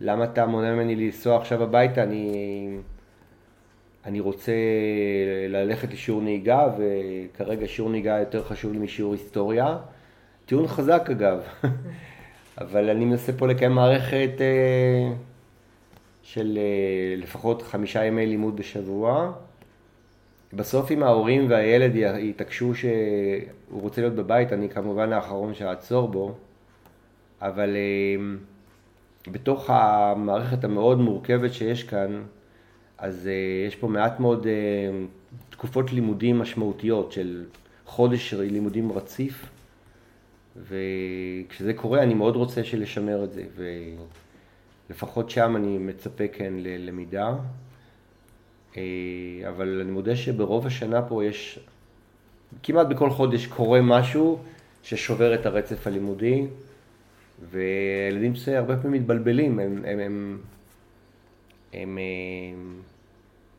למה 0.01 0.25
אתה 0.25 0.47
מונע 0.47 0.75
ממני 0.75 0.97
לנסוע 0.97 1.37
עכשיו 1.37 1.63
הביתה, 1.63 2.03
אני, 2.03 2.79
אני 4.05 4.21
רוצה 4.21 4.53
ללכת 5.49 5.93
לשיעור 5.93 6.23
נהיגה, 6.23 6.69
וכרגע 6.79 7.69
שיעור 7.69 7.91
נהיגה 7.91 8.19
יותר 8.19 8.45
חשוב 8.45 8.73
לי 8.73 8.79
משיעור 8.79 9.13
היסטוריה. 9.13 9.77
טיעון 10.47 10.67
חזק 10.67 11.09
אגב, 11.11 11.47
אבל 12.61 12.91
אני 12.91 13.05
מנסה 13.05 13.33
פה 13.33 13.47
לקיים 13.47 13.73
מערכת 13.73 14.31
אה, 14.41 15.13
של 16.23 16.59
אה, 16.59 17.17
לפחות 17.17 17.63
חמישה 17.63 18.05
ימי 18.05 18.27
לימוד 18.27 18.57
בשבוע. 18.57 19.33
בסוף 20.53 20.91
אם 20.91 21.03
ההורים 21.03 21.51
והילד 21.51 21.97
יתעקשו 22.19 22.75
שהוא 22.75 23.83
רוצה 23.83 24.01
להיות 24.01 24.15
בבית, 24.15 24.53
אני 24.53 24.69
כמובן 24.69 25.13
האחרון 25.13 25.55
שאעצור 25.55 26.09
בו, 26.09 26.35
אבל 27.43 27.77
אה, 27.77 28.37
בתוך 29.33 29.71
המערכת 29.71 30.65
המאוד 30.65 30.99
מורכבת 30.99 31.53
שיש 31.53 31.83
כאן, 31.83 32.23
אז 32.99 33.29
יש 33.67 33.77
פה 33.77 33.89
מעט 33.89 34.21
מאוד 34.21 34.47
תקופות 35.51 35.93
לימודים 35.93 36.39
משמעותיות 36.39 37.13
של 37.13 37.45
חודש 37.87 38.35
לימודים 38.35 38.93
רציף. 38.93 39.56
וכשזה 40.63 41.75
קורה 41.75 42.03
אני 42.03 42.15
מאוד 42.15 42.37
רוצה 42.37 42.61
לשמר 42.75 43.25
את 43.25 43.33
זה, 43.33 43.45
ולפחות 44.89 45.31
שם 45.31 45.57
אני 45.57 45.79
מצפה 45.79 46.29
כן 46.29 46.53
ללמידה. 46.57 47.35
אה, 48.77 48.83
אבל 49.49 49.81
אני 49.81 49.91
מודה 49.91 50.17
שברוב 50.17 50.67
השנה 50.67 51.03
פה 51.03 51.25
יש, 51.25 51.59
כמעט 52.63 52.87
בכל 52.87 53.11
חודש 53.11 53.47
קורה 53.47 53.81
משהו 53.83 54.39
ששובר 54.83 55.35
את 55.35 55.47
הרצף 55.47 55.87
הלימודי, 55.87 56.47
וילדים 57.51 58.33
הרבה 58.57 58.77
פעמים 58.77 59.01
מתבלבלים, 59.01 59.59
הם, 59.59 59.61
הם, 59.61 59.85
הם, 59.85 59.99
הם, 60.01 60.39
הם 61.73 61.99
אה, 61.99 62.83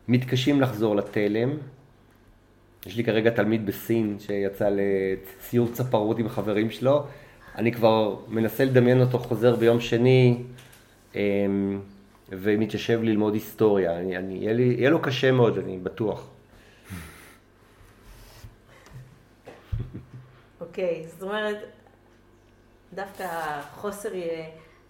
מתקשים 0.08 0.62
לחזור 0.62 0.96
לתלם. 0.96 1.50
יש 2.88 2.98
לי 2.98 3.04
כרגע 3.04 3.30
תלמיד 3.30 3.66
בסין 3.66 4.18
שיצא 4.20 4.70
לסיור 4.70 5.68
צפרות 5.74 6.20
עם 6.20 6.30
חברים 6.30 6.70
שלו. 6.70 7.04
אני 7.56 7.72
כבר 7.72 8.16
מנסה 8.28 8.66
לדמיין 8.66 9.02
אותו 9.02 9.20
חוזר 9.20 9.56
ביום 9.56 9.80
שני 9.80 10.44
אמ, 11.16 11.82
ומתיישב 12.30 13.04
ללמוד 13.04 13.34
היסטוריה. 13.34 14.00
אני, 14.00 14.18
אני, 14.18 14.34
יהיה, 14.34 14.54
לי, 14.54 14.64
יהיה 14.64 14.90
לו 14.90 15.02
קשה 15.02 15.32
מאוד, 15.32 15.58
אני 15.58 15.78
בטוח. 15.78 16.30
אוקיי, 20.62 21.04
okay, 21.06 21.08
זאת 21.08 21.24
אומרת, 21.24 21.58
דווקא 22.94 23.28
חוסר 23.76 24.10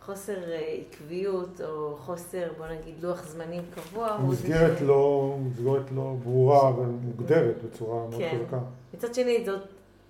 חוסר 0.08 0.52
אה, 0.52 0.76
עקביות 0.90 1.62
או 1.62 1.96
חוסר, 1.98 2.48
בוא 2.58 2.66
נגיד, 2.68 2.94
לוח 3.02 3.24
זמנים 3.24 3.64
קבוע. 3.76 4.18
מסגרת 4.28 4.82
לא, 4.82 5.36
מסגרת 5.46 5.92
לא 5.96 6.16
ברורה 6.24 6.80
ומוגדרת 6.80 7.56
בצורה 7.64 8.08
מאוד 8.10 8.22
כן. 8.22 8.38
חזקה. 8.46 8.60
מצד 8.94 9.14
שני, 9.14 9.46
זאת 9.46 9.62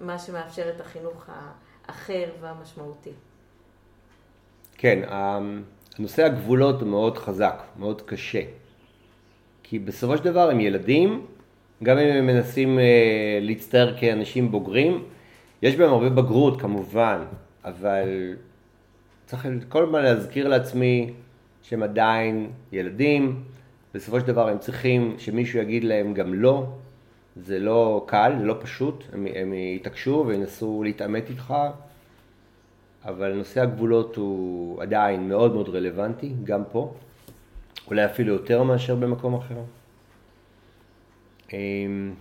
מה 0.01 0.19
שמאפשר 0.19 0.69
את 0.75 0.81
החינוך 0.81 1.25
האחר 1.87 2.23
והמשמעותי. 2.41 3.09
כן, 4.77 4.99
הנושא 5.09 6.25
הגבולות 6.25 6.81
הוא 6.81 6.89
מאוד 6.89 7.17
חזק, 7.17 7.61
מאוד 7.79 8.01
קשה. 8.01 8.41
כי 9.63 9.79
בסופו 9.79 10.17
של 10.17 10.23
דבר 10.23 10.49
הם 10.49 10.59
ילדים, 10.59 11.25
גם 11.83 11.97
אם 11.97 12.07
הם 12.07 12.27
מנסים 12.27 12.79
אה, 12.79 12.83
להצטער 13.41 13.97
כאנשים 13.99 14.51
בוגרים, 14.51 15.03
יש 15.61 15.75
בהם 15.75 15.89
הרבה 15.89 16.09
בגרות 16.09 16.61
כמובן, 16.61 17.21
אבל 17.65 18.35
צריך 19.27 19.47
כל 19.69 19.83
הזמן 19.83 20.03
להזכיר 20.03 20.47
לעצמי 20.47 21.13
שהם 21.63 21.83
עדיין 21.83 22.49
ילדים, 22.71 23.43
בסופו 23.93 24.19
של 24.19 24.27
דבר 24.27 24.49
הם 24.49 24.57
צריכים 24.57 25.15
שמישהו 25.17 25.59
יגיד 25.59 25.83
להם 25.83 26.13
גם 26.13 26.33
לא, 26.33 26.67
זה 27.35 27.59
לא 27.59 28.05
קל, 28.07 28.33
זה 28.39 28.45
לא 28.45 28.55
פשוט, 28.59 29.03
הם, 29.13 29.27
הם 29.35 29.53
יתעקשו 29.53 30.23
וינסו 30.27 30.83
להתעמת 30.83 31.29
איתך, 31.29 31.53
אבל 33.05 33.33
נושא 33.33 33.61
הגבולות 33.61 34.15
הוא 34.15 34.81
עדיין 34.81 35.29
מאוד 35.29 35.53
מאוד 35.53 35.69
רלוונטי, 35.69 36.33
גם 36.43 36.63
פה, 36.71 36.93
אולי 37.87 38.05
אפילו 38.05 38.33
יותר 38.33 38.63
מאשר 38.63 38.95
במקום 38.95 39.33
אחר. 39.33 39.59
אמ, 41.53 42.13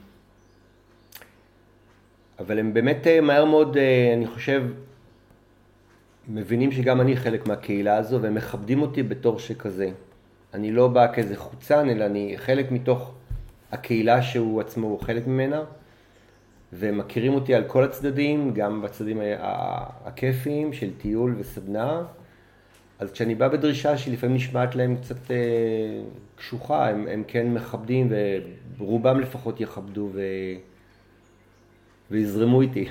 אבל 2.39 2.59
הם 2.59 2.75
באמת 2.75 3.07
אה, 3.07 3.21
מהר 3.21 3.45
מאוד, 3.45 3.77
אה, 3.77 4.13
אני 4.17 4.27
חושב, 4.27 4.63
מבינים 6.29 6.73
שגם 6.73 7.01
אני 7.01 7.17
חלק 7.17 7.47
מהקהילה 7.47 7.97
הזו 7.97 8.23
והם 8.23 8.35
מכבדים 8.35 8.83
אותי 8.83 9.03
בתור 9.03 9.39
שכזה. 9.39 9.91
אני 10.55 10.73
לא 10.73 10.89
בא 10.89 11.13
כאיזה 11.13 11.37
חוצן, 11.37 11.89
אלא 11.89 12.07
אני 12.07 12.35
חלק 12.37 12.71
מתוך 12.71 13.15
הקהילה 13.73 14.23
שהוא 14.23 14.61
עצמו 14.61 14.87
הוא 14.87 15.01
חלק 15.01 15.27
ממנה, 15.27 15.65
והם 16.73 16.99
מכירים 16.99 17.35
אותי 17.35 17.55
על 17.55 17.65
כל 17.65 17.85
הצדדים, 17.85 18.55
גם 18.55 18.83
בצדדים 18.83 19.21
הכיפיים 20.05 20.73
של 20.73 20.91
טיול 20.99 21.35
וסדנה. 21.39 22.03
אז 22.99 23.13
כשאני 23.13 23.35
בא 23.35 23.49
בדרישה 23.49 23.99
שלפעמים 23.99 24.37
נשמעת 24.37 24.75
להם 24.75 24.97
קצת 24.97 25.31
אה, 25.31 25.37
קשוחה, 26.37 26.89
הם, 26.89 27.09
הם 27.09 27.23
כן 27.29 27.55
מכבדים, 27.55 28.13
ורובם 28.79 29.21
לפחות 29.21 29.61
יכבדו 29.61 30.11
ו... 30.13 30.21
ויזרמו 32.11 32.61
איתי. 32.61 32.89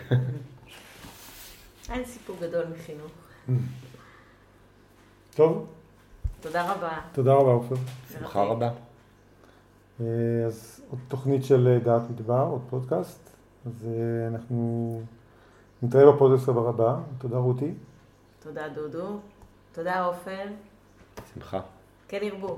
אין 1.92 2.06
סיפור 2.06 2.36
גדול 2.42 2.64
מחינוך. 2.76 3.25
טוב. 5.36 5.66
תודה 6.42 6.72
רבה. 6.72 7.00
תודה 7.12 7.34
רבה, 7.34 7.52
עופר. 7.52 7.76
שמחה 8.14 8.44
רבה. 8.44 8.70
אה, 10.02 10.06
אז 10.46 10.82
עוד 10.90 11.00
תוכנית 11.08 11.44
של 11.44 11.68
אה, 11.68 11.80
דעת 11.80 12.10
מדבר, 12.10 12.48
עוד 12.50 12.62
פודקאסט. 12.70 13.30
אז 13.66 13.88
אה, 13.88 14.28
אנחנו 14.28 15.02
נתראה 15.84 16.12
בפודקאסט 16.12 16.50
הבא. 16.50 16.96
תודה 17.18 17.38
רותי. 17.38 17.74
תודה 18.40 18.70
דודו. 18.70 19.20
תודה 19.72 20.04
עופר. 20.06 20.46
שמחה. 21.34 21.60
כן 22.08 22.20
ירבו. 22.22 22.58